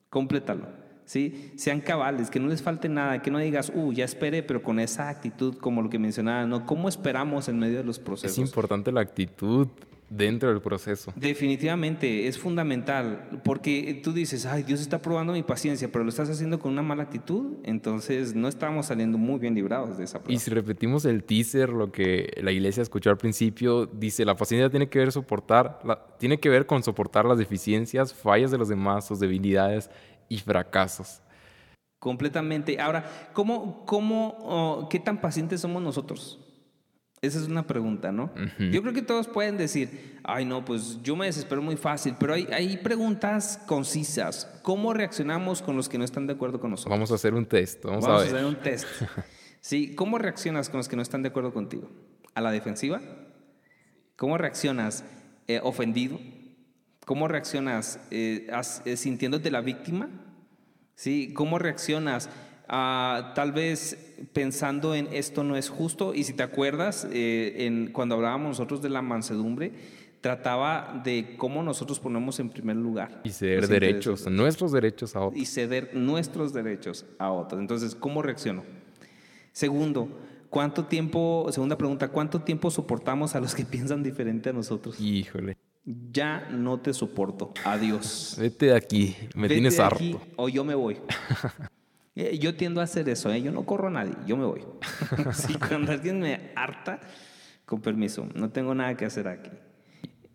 complétalo. 0.09 0.67
¿Sí? 1.07 1.51
Sean 1.55 1.81
cabales, 1.81 2.29
que 2.29 2.39
no 2.39 2.47
les 2.47 2.61
falte 2.61 2.87
nada, 2.89 3.21
que 3.23 3.31
no 3.31 3.39
digas, 3.39 3.71
uh, 3.73 3.91
ya 3.93 4.05
esperé, 4.05 4.43
pero 4.43 4.61
con 4.61 4.79
esa 4.79 5.09
actitud, 5.09 5.55
como 5.55 5.81
lo 5.81 5.89
que 5.89 5.97
mencionaba, 5.97 6.45
¿no? 6.45 6.67
¿Cómo 6.67 6.87
esperamos 6.87 7.47
en 7.47 7.57
medio 7.57 7.77
de 7.77 7.83
los 7.83 7.97
procesos? 7.97 8.37
Es 8.37 8.45
importante 8.45 8.91
la 8.91 9.01
actitud 9.01 9.67
dentro 10.09 10.49
del 10.49 10.61
proceso. 10.61 11.11
Definitivamente, 11.15 12.27
es 12.27 12.37
fundamental, 12.37 13.41
porque 13.43 13.99
tú 14.03 14.11
dices, 14.13 14.45
ay, 14.45 14.63
Dios 14.63 14.81
está 14.81 15.01
probando 15.01 15.33
mi 15.33 15.43
paciencia, 15.43 15.89
pero 15.91 16.03
lo 16.03 16.09
estás 16.09 16.29
haciendo 16.29 16.59
con 16.59 16.73
una 16.73 16.81
mala 16.81 17.03
actitud, 17.03 17.57
entonces 17.63 18.35
no 18.35 18.47
estamos 18.47 18.87
saliendo 18.87 19.17
muy 19.17 19.39
bien 19.39 19.55
librados 19.55 19.97
de 19.97 20.03
esa 20.03 20.19
prueba. 20.19 20.33
Y 20.33 20.39
si 20.39 20.51
repetimos 20.51 21.05
el 21.05 21.23
teaser, 21.23 21.69
lo 21.69 21.91
que 21.91 22.31
la 22.41 22.51
iglesia 22.51 22.83
escuchó 22.83 23.09
al 23.09 23.17
principio, 23.17 23.85
dice, 23.85 24.25
la 24.25 24.35
paciencia 24.35 24.69
tiene 24.69 24.87
que 24.89 24.99
ver 24.99 25.11
soportar, 25.11 25.79
tiene 26.19 26.37
que 26.39 26.49
ver 26.49 26.65
con 26.65 26.83
soportar 26.83 27.25
las 27.25 27.37
deficiencias, 27.37 28.13
fallas 28.13 28.51
de 28.51 28.57
los 28.57 28.67
demás, 28.67 29.07
sus 29.07 29.19
debilidades 29.19 29.89
y 30.29 30.39
fracasos. 30.39 31.21
Completamente. 31.99 32.79
Ahora, 32.79 33.29
¿cómo, 33.33 33.85
cómo, 33.85 34.35
oh, 34.39 34.89
qué 34.89 34.99
tan 34.99 35.19
pacientes 35.19 35.61
somos 35.61 35.81
nosotros? 35.81 36.39
Esa 37.19 37.39
es 37.39 37.47
una 37.47 37.65
pregunta, 37.65 38.11
¿no? 38.11 38.31
Yo 38.59 38.83
creo 38.83 38.93
que 38.93 39.01
todos 39.01 39.27
pueden 39.27 39.57
decir, 39.57 40.19
ay, 40.23 40.45
no, 40.45 40.63
pues 40.63 41.01
yo 41.01 41.15
me 41.15 41.25
desespero 41.25 41.63
muy 41.63 41.75
fácil, 41.75 42.15
pero 42.19 42.35
hay, 42.35 42.47
hay, 42.53 42.77
preguntas 42.77 43.59
concisas. 43.65 44.47
¿Cómo 44.61 44.93
reaccionamos 44.93 45.63
con 45.63 45.75
los 45.75 45.89
que 45.89 45.97
no 45.97 46.03
están 46.03 46.27
de 46.27 46.33
acuerdo 46.33 46.59
con 46.59 46.69
nosotros? 46.69 46.91
Vamos 46.91 47.11
a 47.11 47.15
hacer 47.15 47.33
un 47.33 47.47
test. 47.47 47.83
Vamos, 47.83 48.05
a, 48.05 48.17
hacer 48.17 48.45
un 48.45 48.55
test. 48.55 48.87
Sí, 49.59 49.95
¿cómo 49.95 50.17
reaccionas 50.17 50.69
con 50.69 50.77
los 50.77 50.87
que 50.87 50.95
no 50.95 51.01
están 51.01 51.23
de 51.23 51.29
acuerdo 51.29 51.51
contigo? 51.51 51.89
¿A 52.35 52.41
la 52.41 52.51
defensiva? 52.51 53.01
¿Cómo 54.15 54.37
reaccionas 54.37 55.03
eh, 55.47 55.59
ofendido? 55.61 56.19
¿Cómo 57.07 57.29
reaccionas 57.29 58.01
eh, 58.11 58.51
eh, 58.83 58.97
sintiéndote 58.97 59.49
la 59.49 59.61
víctima? 59.61 60.09
¿Sí? 60.93 61.31
¿Cómo 61.33 61.57
reaccionas 61.57 62.29
ah, 62.67 63.31
tal 63.33 63.53
vez 63.53 64.17
pensando 64.33 64.93
en 64.93 65.07
esto 65.13 65.45
no 65.45 65.55
es 65.55 65.69
justo? 65.69 66.13
Y 66.13 66.25
si 66.25 66.33
te 66.33 66.43
acuerdas, 66.43 67.07
eh, 67.13 67.65
en, 67.65 67.93
cuando 67.93 68.15
hablábamos 68.15 68.49
nosotros 68.49 68.81
de 68.81 68.89
la 68.89 69.01
mansedumbre, 69.01 69.71
trataba 70.19 71.01
de 71.05 71.37
cómo 71.37 71.63
nosotros 71.63 71.97
ponemos 72.01 72.41
en 72.41 72.49
primer 72.49 72.75
lugar. 72.75 73.21
Y 73.23 73.29
ceder 73.29 73.69
derechos, 73.69 74.29
nuestros 74.29 74.73
derechos 74.73 75.15
a 75.15 75.21
otros. 75.21 75.41
Y 75.41 75.45
ceder 75.45 75.95
nuestros 75.95 76.51
derechos 76.51 77.05
a 77.19 77.31
otros. 77.31 77.61
Entonces, 77.61 77.95
¿cómo 77.95 78.21
reacciono? 78.21 78.65
Segundo, 79.53 80.09
¿cuánto 80.49 80.87
tiempo, 80.87 81.47
segunda 81.51 81.77
pregunta, 81.77 82.09
¿cuánto 82.09 82.41
tiempo 82.41 82.69
soportamos 82.69 83.33
a 83.33 83.39
los 83.39 83.55
que 83.55 83.63
piensan 83.65 84.03
diferente 84.03 84.49
a 84.49 84.53
nosotros? 84.53 84.99
Híjole 84.99 85.56
ya 86.11 86.47
no 86.51 86.79
te 86.79 86.93
soporto. 86.93 87.53
Adiós. 87.63 88.35
Vete 88.39 88.67
de 88.67 88.75
aquí, 88.75 89.15
me 89.35 89.47
tienes 89.47 89.79
harto. 89.79 89.95
Aquí, 89.97 90.17
o 90.35 90.49
yo 90.49 90.63
me 90.63 90.75
voy. 90.75 90.97
Eh, 92.19 92.39
yo 92.39 92.55
tiendo 92.55 92.81
a 92.81 92.85
hacer 92.85 93.07
eso, 93.09 93.31
¿eh? 93.31 93.43
yo 93.43 93.51
no 93.51 93.63
corro 93.63 93.89
a 93.89 93.91
nadie, 93.91 94.13
yo 94.25 94.35
me 94.37 94.45
voy. 94.45 94.63
si 95.35 95.53
cuando 95.53 95.91
alguien 95.91 96.19
me 96.19 96.49
harta, 96.55 96.99
con 97.63 97.79
permiso, 97.79 98.27
no 98.33 98.49
tengo 98.49 98.73
nada 98.73 98.97
que 98.97 99.05
hacer 99.05 99.27
aquí. 99.27 99.51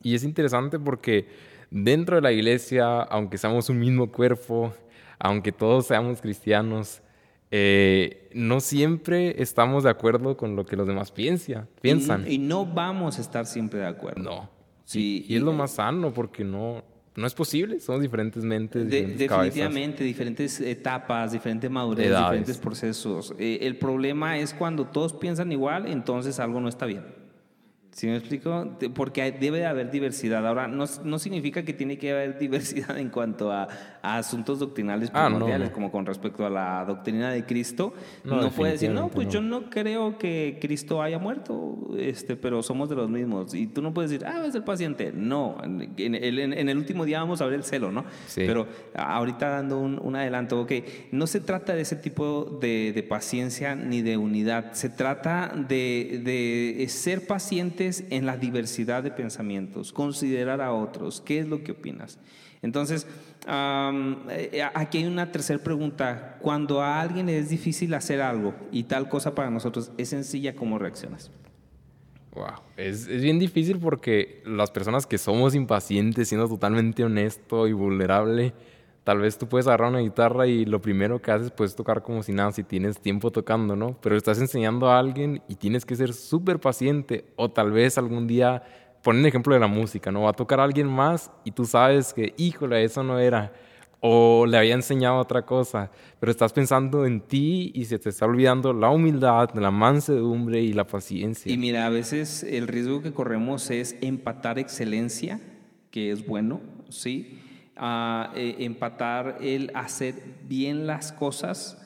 Y 0.01 0.15
es 0.15 0.23
interesante 0.23 0.79
porque 0.79 1.27
dentro 1.73 2.15
de 2.15 2.23
la 2.23 2.31
iglesia, 2.31 3.03
aunque 3.03 3.37
seamos 3.37 3.69
un 3.69 3.81
mismo 3.81 4.13
cuerpo, 4.13 4.73
aunque 5.19 5.51
todos 5.51 5.89
seamos 5.89 6.21
cristianos, 6.21 7.03
eh, 7.51 8.31
no 8.33 8.61
siempre 8.61 9.43
estamos 9.43 9.83
de 9.83 9.91
acuerdo 9.91 10.37
con 10.37 10.55
lo 10.55 10.65
que 10.65 10.77
los 10.77 10.87
demás 10.87 11.11
piensan. 11.11 11.69
piensan. 11.81 12.31
y 12.31 12.39
no 12.39 12.65
vamos 12.65 13.19
a 13.19 13.23
estar 13.23 13.45
siempre 13.45 13.81
de 13.81 13.87
acuerdo. 13.89 14.23
No. 14.23 14.51
Sí, 14.85 15.25
y, 15.29 15.37
es 15.37 15.43
lo 15.43 15.53
más 15.53 15.73
sano 15.73 16.13
porque 16.13 16.45
no, 16.45 16.83
no 17.15 17.27
es 17.27 17.35
posible, 17.35 17.81
son 17.81 18.01
diferentes 18.01 18.43
mentes. 18.45 18.89
definitivamente, 18.89 20.05
diferentes 20.05 20.61
etapas, 20.61 21.33
diferentes 21.33 21.71
madurez, 21.71 22.09
diferentes 22.09 22.59
procesos. 22.59 23.35
Eh, 23.39 23.59
el 23.63 23.77
problema 23.77 24.39
es 24.39 24.55
cuando 24.55 24.87
todos 24.87 25.13
piensan 25.13 25.53
igual, 25.53 25.87
entonces 25.87 26.39
algo 26.41 26.61
no 26.61 26.69
está 26.69 26.87
bien. 26.87 27.22
¿Sí 27.93 28.07
me 28.07 28.17
explico? 28.17 28.79
Porque 28.95 29.33
debe 29.33 29.59
de 29.59 29.67
haber 29.67 29.91
diversidad. 29.91 30.47
Ahora, 30.47 30.67
no, 30.67 30.87
no 31.05 31.19
significa 31.19 31.63
que 31.63 31.75
tiene 31.75 31.99
que 31.99 32.11
haber 32.11 32.39
diversidad 32.41 32.97
en 32.99 33.11
cuanto 33.11 33.53
a, 33.53 33.69
asuntos 34.03 34.59
doctrinales 34.59 35.11
ah, 35.13 35.27
primordiales, 35.29 35.71
como 35.71 35.93
con 35.93 36.07
respecto 36.07 36.47
a 36.47 36.51
la 36.51 36.85
doctrina 36.87 37.31
de 37.31 37.45
Cristo. 37.45 37.93
No, 38.25 38.51
puede 38.51 38.73
decir, 38.73 38.91
no, 38.91 39.09
pues 39.09 39.29
yo 39.29 39.43
no 39.43 39.69
creo 39.69 40.17
que 40.17 40.59
Cristo 40.61 41.03
haya 41.03 41.19
muerto, 41.19 41.77
este, 41.99 42.35
pero 42.35 42.63
somos 42.63 42.89
de 42.89 42.97
los 42.97 43.11
mismos. 43.11 43.55
Y 43.55 43.67
tú 43.67 43.83
no 43.83 43.93
puedes 43.93 44.11
decir, 44.11 44.27
ah, 44.27 44.45
es 44.47 44.55
el 44.55 44.65
paciente. 44.65 45.13
No, 45.15 45.59
en, 45.63 46.15
el 46.69 46.77
último 46.77 47.05
día 47.05 47.21
vamos 47.21 47.43
a 47.43 47.45
ver 47.45 47.55
el 47.55 47.65
celo, 47.65 47.93
¿no? 47.93 48.05
Pero 48.35 48.67
ahorita 48.95 49.51
dando 49.51 49.79
un, 49.79 50.17
adelanto, 50.17 50.63
ok, 50.63 50.73
no 51.13 51.27
se 51.27 51.41
trata 51.41 51.75
de 51.75 51.83
ese 51.83 51.97
tipo 51.97 52.59
de, 52.61 52.93
de 52.95 53.03
paciencia 53.03 53.75
ni 53.75 54.01
de 54.01 54.17
unidad. 54.17 54.73
Se 54.73 54.89
trata 54.89 55.53
de, 55.55 56.23
de 56.25 56.89
ser 56.89 57.27
paciente 57.27 57.82
en 58.11 58.27
la 58.27 58.37
diversidad 58.37 59.03
de 59.03 59.11
pensamientos, 59.11 59.93
considerar 59.93 60.61
a 60.61 60.73
otros, 60.73 61.21
¿qué 61.21 61.41
es 61.41 61.47
lo 61.47 61.63
que 61.63 61.73
opinas? 61.73 62.19
Entonces, 62.63 63.07
eh, 63.49 64.63
aquí 64.75 64.99
hay 64.99 65.05
una 65.05 65.33
tercera 65.33 65.63
pregunta. 65.63 66.39
Cuando 66.41 66.81
a 66.81 67.01
alguien 67.01 67.29
es 67.29 67.49
difícil 67.49 67.93
hacer 67.95 68.21
algo 68.21 68.55
y 68.71 68.85
tal 68.85 69.09
cosa 69.09 69.35
para 69.35 69.51
nosotros 69.51 69.91
es 69.99 70.09
sencilla, 70.09 70.55
¿cómo 70.55 70.79
reaccionas? 70.79 71.31
Wow, 72.35 72.63
es, 72.77 73.09
es, 73.09 73.21
bien 73.21 73.39
difícil 73.39 73.79
porque 73.79 74.43
las 74.47 74.71
personas 74.71 75.07
que 75.07 75.19
somos 75.19 75.55
impacientes, 75.55 76.29
siendo 76.29 76.49
totalmente 76.49 77.05
honesto 77.05 77.67
y 77.67 77.73
vulnerable, 77.73 78.55
Tal 79.05 79.19
vez 79.19 79.37
tú 79.37 79.49
puedes 79.49 79.67
agarrar 79.67 79.91
una 79.91 79.99
guitarra 79.99 80.47
y 80.47 80.65
lo 80.65 80.81
primero 80.81 81.21
que 81.21 81.33
haces 81.33 81.51
pues 81.51 81.75
tocar 81.75 82.03
como 82.03 82.23
si 82.23 82.33
nada, 82.33 82.53
si 82.53 82.63
tienes 82.63 83.01
tiempo 83.01 83.33
tocando, 83.33 83.75
¿no? 83.75 83.99
Pero 84.01 84.17
estás 84.17 84.39
enseñando 84.39 84.89
a 84.89 84.99
alguien 84.99 85.43
y 85.49 85.57
tienes 85.57 85.85
que 85.85 85.97
ser 85.97 86.13
súper 86.13 86.61
paciente 86.61 87.25
o 87.37 87.51
tal 87.51 87.73
vez 87.73 87.99
algún 87.99 88.29
día, 88.29 88.63
poner 89.03 89.21
un 89.21 89.27
ejemplo 89.27 89.55
de 89.55 89.61
la 89.61 89.67
música, 89.67 90.13
¿no? 90.13 90.23
Va 90.23 90.31
a 90.31 90.35
tocar 90.35 90.61
a 90.61 90.65
alguien 90.65 90.87
más 90.87 91.33
y 91.45 91.51
tú 91.51 91.65
sabes 91.65 92.13
que, 92.13 92.33
híjole, 92.37 92.85
eso 92.85 93.03
no 93.03 93.19
era 93.19 93.53
o 94.05 94.47
le 94.47 94.59
había 94.59 94.75
enseñado 94.75 95.19
otra 95.19 95.47
cosa, 95.47 95.93
pero 96.19 96.33
estás 96.33 96.53
pensando 96.53 97.07
en 97.07 97.21
ti 97.21 97.71
y 97.73 97.85
se 97.85 98.01
te 98.01 98.09
está 98.09 98.27
olvidando 98.27 98.73
la 98.73 98.91
humildad, 98.91 99.51
la 99.55 99.71
mansedumbre 99.71 100.61
y 100.61 100.73
la 100.73 100.85
paciencia. 100.85 101.53
Y 101.53 101.57
mira, 101.57 101.87
a 101.87 101.89
veces 101.89 102.43
el 102.43 102.67
riesgo 102.67 103.01
que 103.01 103.13
corremos 103.13 103.71
es 103.71 103.97
empatar 104.01 104.59
excelencia, 104.59 105.41
que 105.93 106.11
es 106.11 106.27
bueno, 106.27 106.61
¿sí? 106.89 107.39
A 107.77 108.33
eh, 108.35 108.57
empatar 108.61 109.39
el 109.41 109.71
hacer 109.75 110.15
bien 110.49 110.87
las 110.87 111.13
cosas 111.13 111.79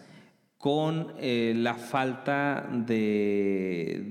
con 0.59 1.13
eh, 1.19 1.53
la 1.55 1.75
falta 1.75 2.69
de, 2.73 4.03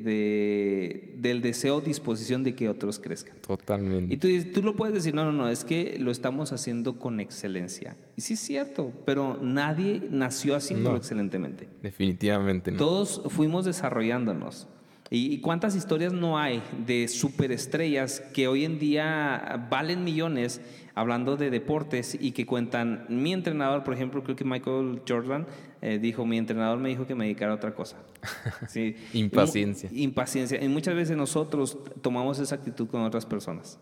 del 1.18 1.42
deseo 1.42 1.78
o 1.78 1.82
disposición 1.82 2.44
de 2.44 2.56
que 2.56 2.70
otros 2.70 3.00
crezcan. 3.00 3.36
Totalmente. 3.46 4.14
Y 4.14 4.18
tú, 4.18 4.30
tú 4.54 4.62
lo 4.62 4.76
puedes 4.76 4.94
decir, 4.94 5.14
no, 5.14 5.26
no, 5.26 5.34
no, 5.34 5.50
es 5.50 5.66
que 5.66 5.98
lo 6.00 6.12
estamos 6.12 6.54
haciendo 6.54 6.98
con 6.98 7.20
excelencia. 7.20 7.98
Y 8.16 8.22
sí 8.22 8.36
es 8.36 8.40
cierto, 8.40 8.94
pero 9.06 9.38
nadie 9.42 10.02
nació 10.12 10.56
haciéndolo 10.56 10.96
excelentemente. 10.96 11.68
Definitivamente 11.82 12.72
no. 12.72 12.78
Todos 12.78 13.24
fuimos 13.30 13.66
desarrollándonos. 13.66 14.70
¿Y 15.10 15.40
cuántas 15.40 15.76
historias 15.76 16.14
no 16.14 16.38
hay 16.40 16.64
de 16.86 17.08
superestrellas 17.08 18.22
que 18.34 18.48
hoy 18.48 18.66
en 18.66 18.80
día 18.80 19.68
valen 19.70 20.04
millones 20.04 20.62
hablando 20.96 21.36
de 21.36 21.50
deportes 21.50 22.18
y 22.20 22.32
que 22.32 22.46
cuentan, 22.46 23.06
mi 23.10 23.34
entrenador, 23.34 23.84
por 23.84 23.94
ejemplo, 23.94 24.24
creo 24.24 24.36
que 24.36 24.46
Michael 24.46 25.02
Jordan 25.08 25.46
eh, 25.82 26.00
dijo, 26.00 26.26
mi 26.26 26.38
entrenador 26.38 26.80
me 26.80 26.90
dijo 26.90 27.06
que 27.06 27.14
me 27.14 27.26
dedicara 27.26 27.52
a 27.52 27.56
otra 27.56 27.76
cosa. 27.76 27.98
¿Sí? 28.68 28.96
impaciencia. 29.14 29.90
impaciencia. 29.94 30.64
Y 30.64 30.70
muchas 30.70 30.96
veces 30.96 31.18
nosotros 31.18 31.78
tomamos 32.02 32.40
esa 32.40 32.56
actitud 32.56 32.88
con 32.88 33.02
otras 33.02 33.26
personas. 33.26 33.78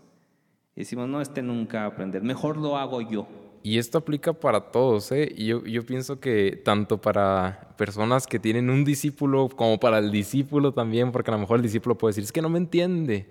Y 0.76 0.82
decimos, 0.82 1.08
no, 1.08 1.22
este 1.22 1.44
nunca 1.44 1.80
va 1.80 1.86
a 1.86 1.88
aprender, 1.90 2.24
mejor 2.24 2.58
lo 2.58 2.78
hago 2.78 3.00
yo. 3.02 3.28
Y 3.66 3.78
esto 3.78 4.00
aplica 4.00 4.34
para 4.34 4.72
todos, 4.72 5.10
¿eh? 5.14 5.32
Y 5.38 5.46
yo, 5.46 5.64
yo 5.64 5.86
pienso 5.86 6.20
que 6.20 6.62
tanto 6.66 7.00
para 7.00 7.74
personas 7.78 8.28
que 8.28 8.38
tienen 8.38 8.70
un 8.70 8.84
discípulo 8.84 9.48
como 9.48 9.80
para 9.80 10.00
el 10.00 10.12
discípulo 10.12 10.74
también, 10.74 11.14
porque 11.14 11.32
a 11.32 11.36
lo 11.36 11.40
mejor 11.40 11.58
el 11.58 11.64
discípulo 11.64 11.98
puede 11.98 12.10
decir, 12.10 12.26
es 12.26 12.34
que 12.34 12.42
no 12.42 12.50
me 12.50 12.58
entiende 12.58 13.28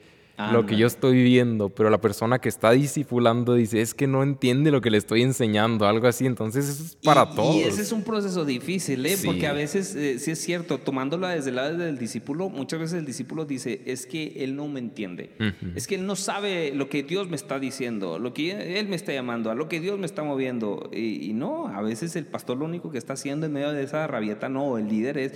lo 0.50 0.66
que 0.66 0.76
yo 0.76 0.86
estoy 0.86 1.14
viviendo, 1.14 1.68
pero 1.68 1.90
la 1.90 2.00
persona 2.00 2.38
que 2.38 2.48
está 2.48 2.70
discipulando 2.72 3.54
dice, 3.54 3.80
es 3.80 3.94
que 3.94 4.06
no 4.06 4.22
entiende 4.22 4.70
lo 4.70 4.80
que 4.80 4.90
le 4.90 4.98
estoy 4.98 5.22
enseñando, 5.22 5.86
algo 5.86 6.06
así, 6.06 6.26
entonces 6.26 6.68
eso 6.68 6.84
es 6.84 6.96
para 6.96 7.30
todos. 7.30 7.56
Y 7.56 7.62
ese 7.62 7.82
es 7.82 7.92
un 7.92 8.02
proceso 8.02 8.44
difícil, 8.44 9.04
¿eh? 9.06 9.16
porque 9.24 9.46
a 9.46 9.52
veces, 9.52 9.94
eh, 9.94 10.18
sí 10.18 10.30
es 10.30 10.40
cierto, 10.40 10.78
tomándolo 10.78 11.28
desde 11.28 11.50
el 11.50 11.56
lado 11.56 11.76
del 11.76 11.98
discípulo, 11.98 12.48
muchas 12.48 12.80
veces 12.80 12.98
el 12.98 13.06
discípulo 13.06 13.44
dice, 13.44 13.82
es 13.86 14.06
que 14.06 14.44
él 14.44 14.56
no 14.56 14.68
me 14.68 14.80
entiende, 14.80 15.30
es 15.74 15.86
que 15.86 15.94
él 15.96 16.06
no 16.06 16.16
sabe 16.16 16.72
lo 16.74 16.88
que 16.88 17.02
Dios 17.02 17.28
me 17.28 17.36
está 17.36 17.58
diciendo, 17.58 18.18
lo 18.18 18.32
que 18.34 18.78
él 18.78 18.88
me 18.88 18.96
está 18.96 19.12
llamando, 19.12 19.50
a 19.50 19.54
lo 19.54 19.68
que 19.68 19.80
Dios 19.80 19.98
me 19.98 20.06
está 20.06 20.22
moviendo, 20.22 20.90
y, 20.92 21.30
y 21.30 21.32
no, 21.32 21.68
a 21.68 21.82
veces 21.82 22.16
el 22.16 22.26
pastor 22.26 22.58
lo 22.58 22.64
único 22.64 22.90
que 22.90 22.98
está 22.98 23.12
haciendo 23.12 23.46
en 23.46 23.52
medio 23.52 23.72
de 23.72 23.82
esa 23.82 24.06
rabieta, 24.06 24.48
no, 24.48 24.78
el 24.78 24.88
líder 24.88 25.18
es 25.18 25.32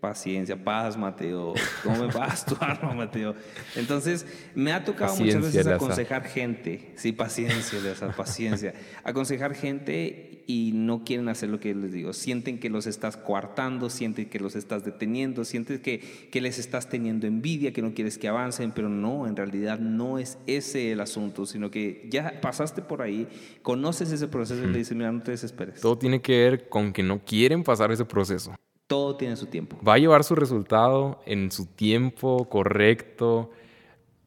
paciencia, 0.00 0.62
paz, 0.62 0.96
Mateo, 0.96 1.54
¿cómo 1.82 2.06
me 2.06 2.12
vas 2.12 2.44
tu 2.44 2.56
alma, 2.60 2.94
Mateo? 2.94 3.34
Entonces, 3.76 4.26
me 4.54 4.72
ha 4.72 4.84
tocado 4.84 5.16
muchas 5.16 5.42
veces 5.42 5.66
aconsejar 5.66 6.24
gente, 6.24 6.92
sí, 6.96 7.12
paciencia, 7.12 7.78
esa 7.90 8.12
paciencia, 8.16 8.74
aconsejar 9.04 9.54
gente 9.54 10.44
y 10.46 10.72
no 10.72 11.04
quieren 11.04 11.28
hacer 11.28 11.50
lo 11.50 11.60
que 11.60 11.74
les 11.74 11.92
digo, 11.92 12.14
sienten 12.14 12.58
que 12.58 12.70
los 12.70 12.86
estás 12.86 13.18
coartando, 13.18 13.90
sienten 13.90 14.30
que 14.30 14.40
los 14.40 14.56
estás 14.56 14.82
deteniendo, 14.82 15.44
sienten 15.44 15.80
que, 15.80 16.00
que 16.30 16.40
les 16.40 16.58
estás 16.58 16.88
teniendo 16.88 17.26
envidia, 17.26 17.74
que 17.74 17.82
no 17.82 17.92
quieres 17.92 18.16
que 18.16 18.28
avancen, 18.28 18.72
pero 18.72 18.88
no, 18.88 19.26
en 19.26 19.36
realidad 19.36 19.78
no 19.78 20.18
es 20.18 20.38
ese 20.46 20.92
el 20.92 21.00
asunto, 21.00 21.44
sino 21.44 21.70
que 21.70 22.08
ya 22.10 22.40
pasaste 22.40 22.80
por 22.80 23.02
ahí, 23.02 23.28
conoces 23.60 24.10
ese 24.10 24.26
proceso 24.26 24.64
y 24.64 24.68
le 24.68 24.78
dices, 24.78 24.96
mira, 24.96 25.12
no 25.12 25.22
te 25.22 25.32
desesperes. 25.32 25.82
Todo 25.82 25.98
tiene 25.98 26.22
que 26.22 26.38
ver 26.38 26.68
con 26.70 26.94
que 26.94 27.02
no 27.02 27.22
quieren 27.22 27.62
pasar 27.62 27.92
ese 27.92 28.06
proceso. 28.06 28.54
Todo 28.88 29.16
tiene 29.16 29.36
su 29.36 29.46
tiempo. 29.46 29.78
Va 29.86 29.94
a 29.94 29.98
llevar 29.98 30.24
su 30.24 30.34
resultado 30.34 31.20
en 31.26 31.52
su 31.52 31.66
tiempo 31.66 32.48
correcto, 32.48 33.50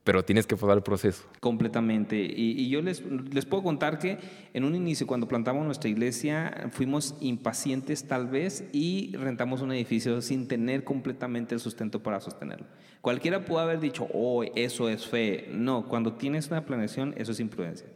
pero 0.03 0.23
tienes 0.23 0.45
que 0.45 0.55
pasar 0.55 0.77
el 0.77 0.83
proceso. 0.83 1.23
Completamente. 1.39 2.15
Y, 2.15 2.69
yo 2.69 2.83
les, 2.83 3.03
les, 3.33 3.45
puedo 3.47 3.63
contar 3.63 3.97
que 3.97 4.19
en 4.53 4.63
un 4.63 4.75
inicio, 4.75 5.07
cuando 5.07 5.27
plantamos 5.27 5.65
nuestra 5.65 5.89
iglesia, 5.89 6.69
fuimos 6.71 7.15
impacientes 7.21 8.07
tal 8.07 8.27
vez 8.27 8.63
y 8.71 9.15
rentamos 9.15 9.61
un 9.61 9.71
edificio 9.71 10.21
sin 10.21 10.47
tener 10.47 10.83
completamente 10.83 11.55
el 11.55 11.59
sustento 11.59 12.03
para 12.03 12.21
sostenerlo. 12.21 12.67
Cualquiera 13.01 13.43
pudo 13.43 13.59
haber 13.59 13.79
dicho, 13.79 14.07
oh, 14.13 14.43
eso 14.43 14.89
es 14.89 15.07
fe. 15.07 15.49
No, 15.51 15.87
cuando 15.87 16.13
tienes 16.13 16.49
una 16.49 16.65
planeación, 16.65 17.15
eso 17.17 17.31
es 17.31 17.39
imprudencia. 17.39 17.87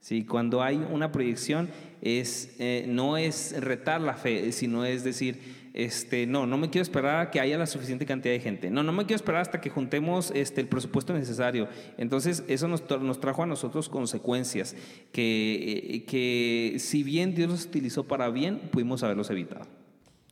Sí, 0.00 0.24
cuando 0.24 0.62
hay 0.62 0.76
una 0.76 1.10
proyección, 1.10 1.68
es, 2.00 2.54
eh, 2.60 2.86
no 2.88 3.16
es 3.16 3.60
retar 3.60 4.00
la 4.00 4.14
fe, 4.14 4.52
sino 4.52 4.84
es 4.84 5.02
decir, 5.02 5.57
este, 5.74 6.26
no, 6.26 6.46
no 6.46 6.58
me 6.58 6.70
quiero 6.70 6.82
esperar 6.82 7.20
a 7.20 7.30
que 7.30 7.40
haya 7.40 7.58
la 7.58 7.66
suficiente 7.66 8.06
cantidad 8.06 8.34
de 8.34 8.40
gente. 8.40 8.70
No, 8.70 8.82
no 8.82 8.92
me 8.92 9.04
quiero 9.04 9.16
esperar 9.16 9.42
hasta 9.42 9.60
que 9.60 9.70
juntemos 9.70 10.32
este, 10.34 10.60
el 10.60 10.68
presupuesto 10.68 11.12
necesario. 11.12 11.68
Entonces, 11.96 12.44
eso 12.48 12.68
nos, 12.68 12.88
nos 13.00 13.20
trajo 13.20 13.42
a 13.42 13.46
nosotros 13.46 13.88
consecuencias 13.88 14.74
que, 15.12 15.82
eh, 15.94 16.04
que, 16.04 16.78
si 16.78 17.02
bien 17.02 17.34
Dios 17.34 17.50
los 17.50 17.64
utilizó 17.64 18.04
para 18.04 18.28
bien, 18.30 18.58
pudimos 18.70 19.02
haberlos 19.02 19.30
evitado. 19.30 19.66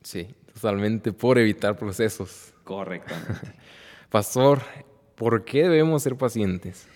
Sí, 0.02 0.26
totalmente 0.52 1.12
por 1.12 1.38
evitar 1.38 1.76
procesos. 1.76 2.54
Correctamente. 2.64 3.54
Pastor, 4.10 4.62
¿por 5.14 5.44
qué 5.44 5.62
debemos 5.62 6.02
ser 6.02 6.16
pacientes? 6.16 6.88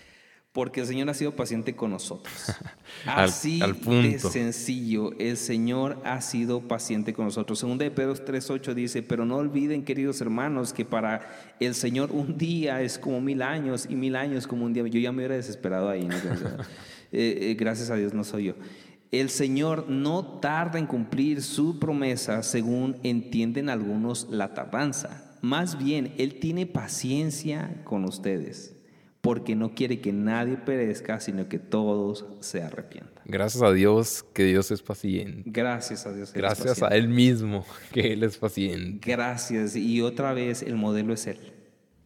Porque 0.53 0.81
el 0.81 0.87
Señor 0.87 1.09
ha 1.09 1.13
sido 1.13 1.33
paciente 1.33 1.75
con 1.75 1.91
nosotros. 1.91 2.33
Así 3.05 3.61
de 3.85 4.19
sencillo, 4.19 5.13
el 5.17 5.37
Señor 5.37 6.01
ha 6.03 6.19
sido 6.19 6.59
paciente 6.67 7.13
con 7.13 7.25
nosotros. 7.25 7.57
Según 7.59 7.77
de 7.77 7.89
Pedro 7.89 8.13
3.8 8.15 8.73
dice, 8.73 9.01
pero 9.01 9.25
no 9.25 9.37
olviden, 9.37 9.85
queridos 9.85 10.19
hermanos, 10.19 10.73
que 10.73 10.83
para 10.83 11.55
el 11.61 11.73
Señor 11.73 12.11
un 12.11 12.37
día 12.37 12.81
es 12.81 12.99
como 12.99 13.21
mil 13.21 13.41
años 13.41 13.87
y 13.89 13.95
mil 13.95 14.17
años 14.17 14.45
como 14.45 14.65
un 14.65 14.73
día. 14.73 14.85
Yo 14.87 14.99
ya 14.99 15.13
me 15.13 15.19
hubiera 15.19 15.35
desesperado 15.35 15.89
ahí. 15.89 16.07
Eh, 17.13 17.51
eh, 17.51 17.55
gracias 17.55 17.89
a 17.89 17.95
Dios 17.95 18.13
no 18.13 18.23
soy 18.23 18.45
yo. 18.45 18.53
El 19.11 19.29
Señor 19.29 19.89
no 19.89 20.39
tarda 20.39 20.79
en 20.79 20.87
cumplir 20.87 21.41
su 21.41 21.77
promesa 21.77 22.41
según 22.41 23.01
entienden 23.03 23.67
algunos 23.67 24.29
la 24.29 24.53
tardanza. 24.53 25.37
Más 25.41 25.77
bien, 25.77 26.13
Él 26.17 26.39
tiene 26.39 26.67
paciencia 26.67 27.81
con 27.83 28.05
ustedes 28.05 28.80
porque 29.21 29.55
no 29.55 29.75
quiere 29.75 30.01
que 30.01 30.11
nadie 30.11 30.57
perezca, 30.57 31.19
sino 31.19 31.47
que 31.47 31.59
todos 31.59 32.25
se 32.39 32.63
arrepientan. 32.63 33.23
Gracias 33.25 33.61
a 33.61 33.71
Dios 33.71 34.25
que 34.33 34.43
Dios 34.45 34.71
es 34.71 34.81
paciente. 34.81 35.43
Gracias 35.45 36.07
a 36.07 36.13
Dios. 36.13 36.31
Que 36.31 36.39
Gracias 36.39 36.81
a 36.81 36.87
Él 36.89 37.07
mismo 37.07 37.63
que 37.91 38.13
Él 38.13 38.23
es 38.23 38.37
paciente. 38.37 39.07
Gracias. 39.09 39.75
Y 39.75 40.01
otra 40.01 40.33
vez 40.33 40.63
el 40.63 40.75
modelo 40.75 41.13
es 41.13 41.27
Él. 41.27 41.53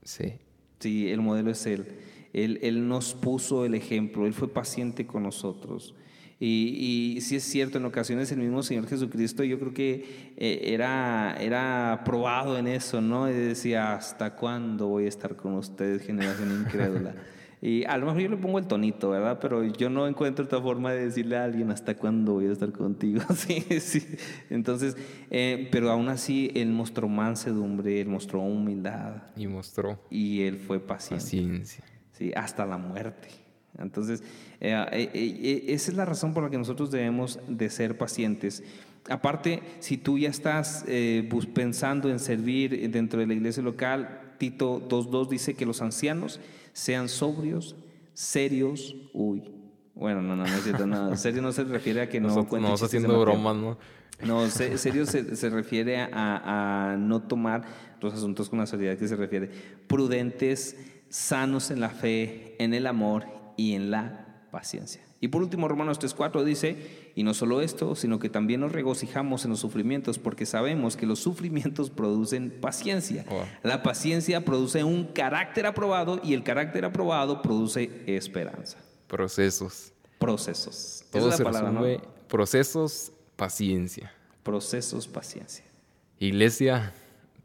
Sí. 0.04 0.34
Sí, 0.80 1.10
el 1.10 1.22
modelo 1.22 1.52
es 1.52 1.66
Él. 1.66 1.88
Él, 2.34 2.60
él 2.62 2.88
nos 2.88 3.14
puso 3.14 3.66
el 3.66 3.76
ejemplo, 3.76 4.28
Él 4.28 4.34
fue 4.34 4.50
paciente 4.50 5.08
con 5.08 5.24
nosotros. 5.24 5.96
Y, 6.40 7.16
y 7.18 7.22
sí 7.22 7.38
es 7.38 7.44
cierto, 7.44 7.78
en 7.78 7.86
ocasiones 7.86 8.32
el 8.32 8.40
mismo 8.40 8.62
Señor 8.62 8.88
Jesucristo 8.88 9.44
yo 9.44 9.58
creo 9.58 9.74
que 9.74 10.34
eh, 10.36 10.62
era, 10.74 11.38
era 11.40 12.02
probado 12.04 12.58
en 12.58 12.68
eso, 12.68 13.00
¿no? 13.00 13.30
Y 13.30 13.34
decía, 13.34 13.94
¿hasta 13.94 14.36
cuándo 14.36 14.88
voy 14.88 15.06
a 15.06 15.10
estar 15.10 15.36
con 15.36 15.54
ustedes, 15.54 16.02
generación 16.02 16.66
incrédula? 16.66 17.16
Y 17.62 17.84
a 17.86 17.98
lo 17.98 18.06
mejor 18.06 18.22
yo 18.22 18.30
le 18.30 18.38
pongo 18.38 18.60
el 18.60 18.68
tonito, 18.68 19.10
¿verdad? 19.10 19.40
Pero 19.42 19.64
yo 19.64 19.90
no 19.90 20.08
encuentro 20.08 20.46
otra 20.46 20.62
forma 20.62 20.92
de 20.92 21.06
decirle 21.06 21.38
a 21.38 21.46
alguien 21.46 21.72
hasta 21.72 21.96
cuándo 21.96 22.34
voy 22.34 22.48
a 22.48 22.52
estar 22.52 22.72
contigo. 22.72 23.22
sí, 23.36 23.62
sí. 23.80 24.06
Entonces, 24.50 24.96
eh, 25.32 25.68
pero 25.72 25.90
aún 25.90 26.10
así, 26.10 26.52
él 26.54 26.70
mostró 26.70 27.08
mansedumbre, 27.08 28.02
él 28.02 28.08
mostró 28.08 28.42
humildad. 28.42 29.24
Y 29.36 29.48
mostró. 29.48 30.00
Y 30.12 30.44
él 30.44 30.58
fue 30.58 30.80
paciente. 30.80 31.24
Paciencia. 31.24 31.84
Sí, 32.12 32.32
hasta 32.36 32.66
la 32.66 32.78
muerte. 32.78 33.45
Entonces, 33.80 34.24
eh, 34.60 34.86
eh, 34.92 35.10
eh, 35.14 35.66
esa 35.68 35.92
es 35.92 35.98
la 35.98 36.06
razón 36.06 36.34
por 36.34 36.44
la 36.44 36.50
que 36.50 36.58
nosotros 36.58 36.92
debemos 36.92 37.40
de 37.48 37.70
ser 37.70 37.98
pacientes. 37.98 38.64
Aparte, 39.10 39.62
si 39.80 39.98
tú 39.98 40.18
ya 40.18 40.30
estás 40.30 40.84
pensando 41.54 42.10
en 42.10 42.20
servir 42.20 42.90
dentro 42.90 43.20
de 43.20 43.28
la 43.28 43.34
iglesia 43.34 43.62
local, 43.62 44.22
Tito 44.40 44.82
2.2 44.90 45.30
dice 45.30 45.54
que 45.54 45.66
los 45.66 45.82
ancianos 45.82 46.40
sean 46.74 47.08
sobrios, 47.08 47.76
serios, 48.14 48.96
uy. 49.14 49.44
Bueno, 49.94 50.22
no, 50.22 50.36
no, 50.36 50.44
no 50.44 50.56
es 50.56 50.64
cierto, 50.64 50.88
no. 50.88 51.16
Serio 51.18 51.42
no 51.42 51.52
se 51.52 51.64
refiere 51.64 52.02
a 52.02 52.10
que 52.10 52.20
no... 52.20 52.30
No, 52.30 52.60
no 52.60 52.74
haciendo 52.74 53.22
bromas, 53.22 53.56
¿no? 53.56 53.78
No, 54.24 54.50
serio 54.50 55.06
se, 55.06 55.36
se 55.36 55.50
refiere 55.50 56.00
a, 56.00 56.10
a, 56.92 56.98
no 56.98 57.22
tomar 57.22 57.64
los 58.02 58.14
asuntos 58.14 58.50
con 58.50 58.60
la 58.60 58.66
seriedad 58.66 58.98
que 58.98 59.08
se 59.08 59.16
refiere. 59.16 59.50
Prudentes, 59.88 60.78
sanos 61.10 61.72
en 61.72 61.80
la 61.80 61.90
fe, 61.90 62.56
en 62.60 62.74
el 62.74 62.88
amor 62.88 63.35
y 63.58 63.74
en 63.74 63.92
la 63.92 64.26
paciencia. 64.52 65.02
Y 65.20 65.30
por 65.30 65.42
último, 65.42 65.68
Romanos 65.68 66.00
3.4 66.00 66.44
dice, 66.44 67.12
y 67.16 67.24
no 67.24 67.34
solo 67.34 67.62
esto, 67.62 67.96
sino 67.96 68.20
que 68.20 68.30
también 68.30 68.62
nos 68.62 68.72
regocijamos 68.72 69.44
en 69.44 69.52
los 69.52 69.60
sufrimientos, 69.60 70.20
porque 70.20 70.46
sabemos 70.46 70.96
que 70.96 71.06
los 71.06 71.20
sufrimientos 71.20 71.90
producen 71.90 72.52
paciencia. 72.62 73.26
La 73.64 73.82
paciencia 73.82 74.46
produce 74.46 74.84
un 74.84 75.06
carácter 75.06 75.66
aprobado 75.66 76.22
y 76.24 76.34
el 76.34 76.44
carácter 76.44 76.86
aprobado 76.86 77.42
produce 77.42 78.04
esperanza. 78.06 78.78
Procesos. 79.08 79.94
Procesos. 80.20 81.04
Todo 81.12 81.30
es 81.30 81.40
la 81.40 81.46
palabra, 81.46 81.98
Procesos, 82.28 83.12
paciencia. 83.36 84.12
Procesos, 84.44 85.08
paciencia. 85.08 85.66
Iglesia, 86.20 86.94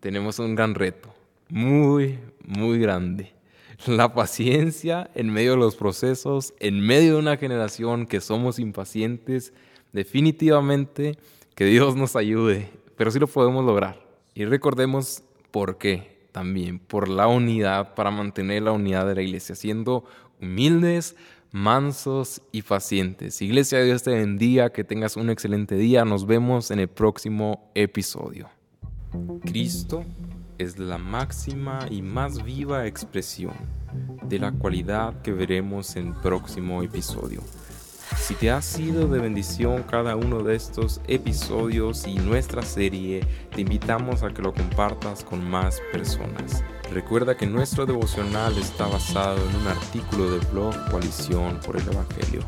tenemos 0.01 0.39
un 0.39 0.55
gran 0.55 0.75
reto, 0.75 1.13
muy, 1.49 2.19
muy 2.45 2.79
grande 2.79 3.40
la 3.87 4.13
paciencia 4.15 5.11
en 5.15 5.31
medio 5.31 5.53
de 5.53 5.59
los 5.59 5.77
procesos, 5.77 6.55
en 6.61 6.81
medio 6.81 7.15
de 7.15 7.19
una 7.19 7.37
generación 7.37 8.07
que 8.07 8.21
somos 8.21 8.59
impacientes, 8.59 9.53
definitivamente 9.93 11.19
que 11.55 11.65
Dios 11.65 11.97
nos 11.97 12.17
ayude, 12.17 12.71
pero 12.97 13.11
sí 13.11 13.19
lo 13.19 13.27
podemos 13.27 13.65
lograr. 13.65 14.05
Y 14.35 14.45
recordemos 14.45 15.23
por 15.51 15.79
qué 15.79 16.21
también, 16.33 16.79
por 16.79 17.09
la 17.09 17.27
unidad, 17.27 17.95
para 17.95 18.11
mantener 18.11 18.63
la 18.63 18.73
unidad 18.73 19.07
de 19.07 19.15
la 19.15 19.23
iglesia, 19.23 19.55
siendo 19.55 20.05
humildes, 20.41 21.17
mansos 21.53 22.43
y 22.53 22.63
pacientes. 22.63 23.43
Iglesia, 23.43 23.83
Dios 23.83 24.03
te 24.03 24.11
bendiga, 24.11 24.71
que 24.71 24.85
tengas 24.85 25.17
un 25.17 25.31
excelente 25.31 25.75
día, 25.75 26.05
nos 26.05 26.27
vemos 26.27 26.71
en 26.71 26.79
el 26.79 26.89
próximo 26.89 27.71
episodio. 27.75 28.49
Cristo 29.43 30.05
es 30.61 30.79
la 30.79 30.99
máxima 30.99 31.87
y 31.91 32.03
más 32.03 32.45
viva 32.45 32.87
expresión 32.87 33.55
de 34.25 34.39
la 34.39 34.53
cualidad 34.53 35.23
que 35.23 35.33
veremos 35.33 35.97
en 35.97 36.09
el 36.09 36.15
próximo 36.15 36.83
episodio. 36.83 37.41
Si 38.19 38.35
te 38.35 38.51
ha 38.51 38.61
sido 38.61 39.09
de 39.09 39.21
bendición 39.21 39.85
cada 39.85 40.17
uno 40.17 40.43
de 40.43 40.57
estos 40.57 41.01
episodios 41.07 42.07
y 42.07 42.17
nuestra 42.17 42.61
serie, 42.61 43.27
te 43.55 43.63
invitamos 43.63 44.23
a 44.23 44.29
que 44.35 44.43
lo 44.43 44.53
compartas 44.53 45.25
con 45.25 45.49
más 45.49 45.81
personas. 45.93 46.63
Recuerda 46.93 47.37
que 47.37 47.47
nuestro 47.47 47.87
devocional 47.87 48.57
está 48.59 48.87
basado 48.87 49.39
en 49.49 49.57
un 49.57 49.67
artículo 49.69 50.31
del 50.31 50.47
blog 50.49 50.75
Coalición 50.91 51.59
por 51.65 51.77
el 51.77 51.89
Evangelio. 51.89 52.43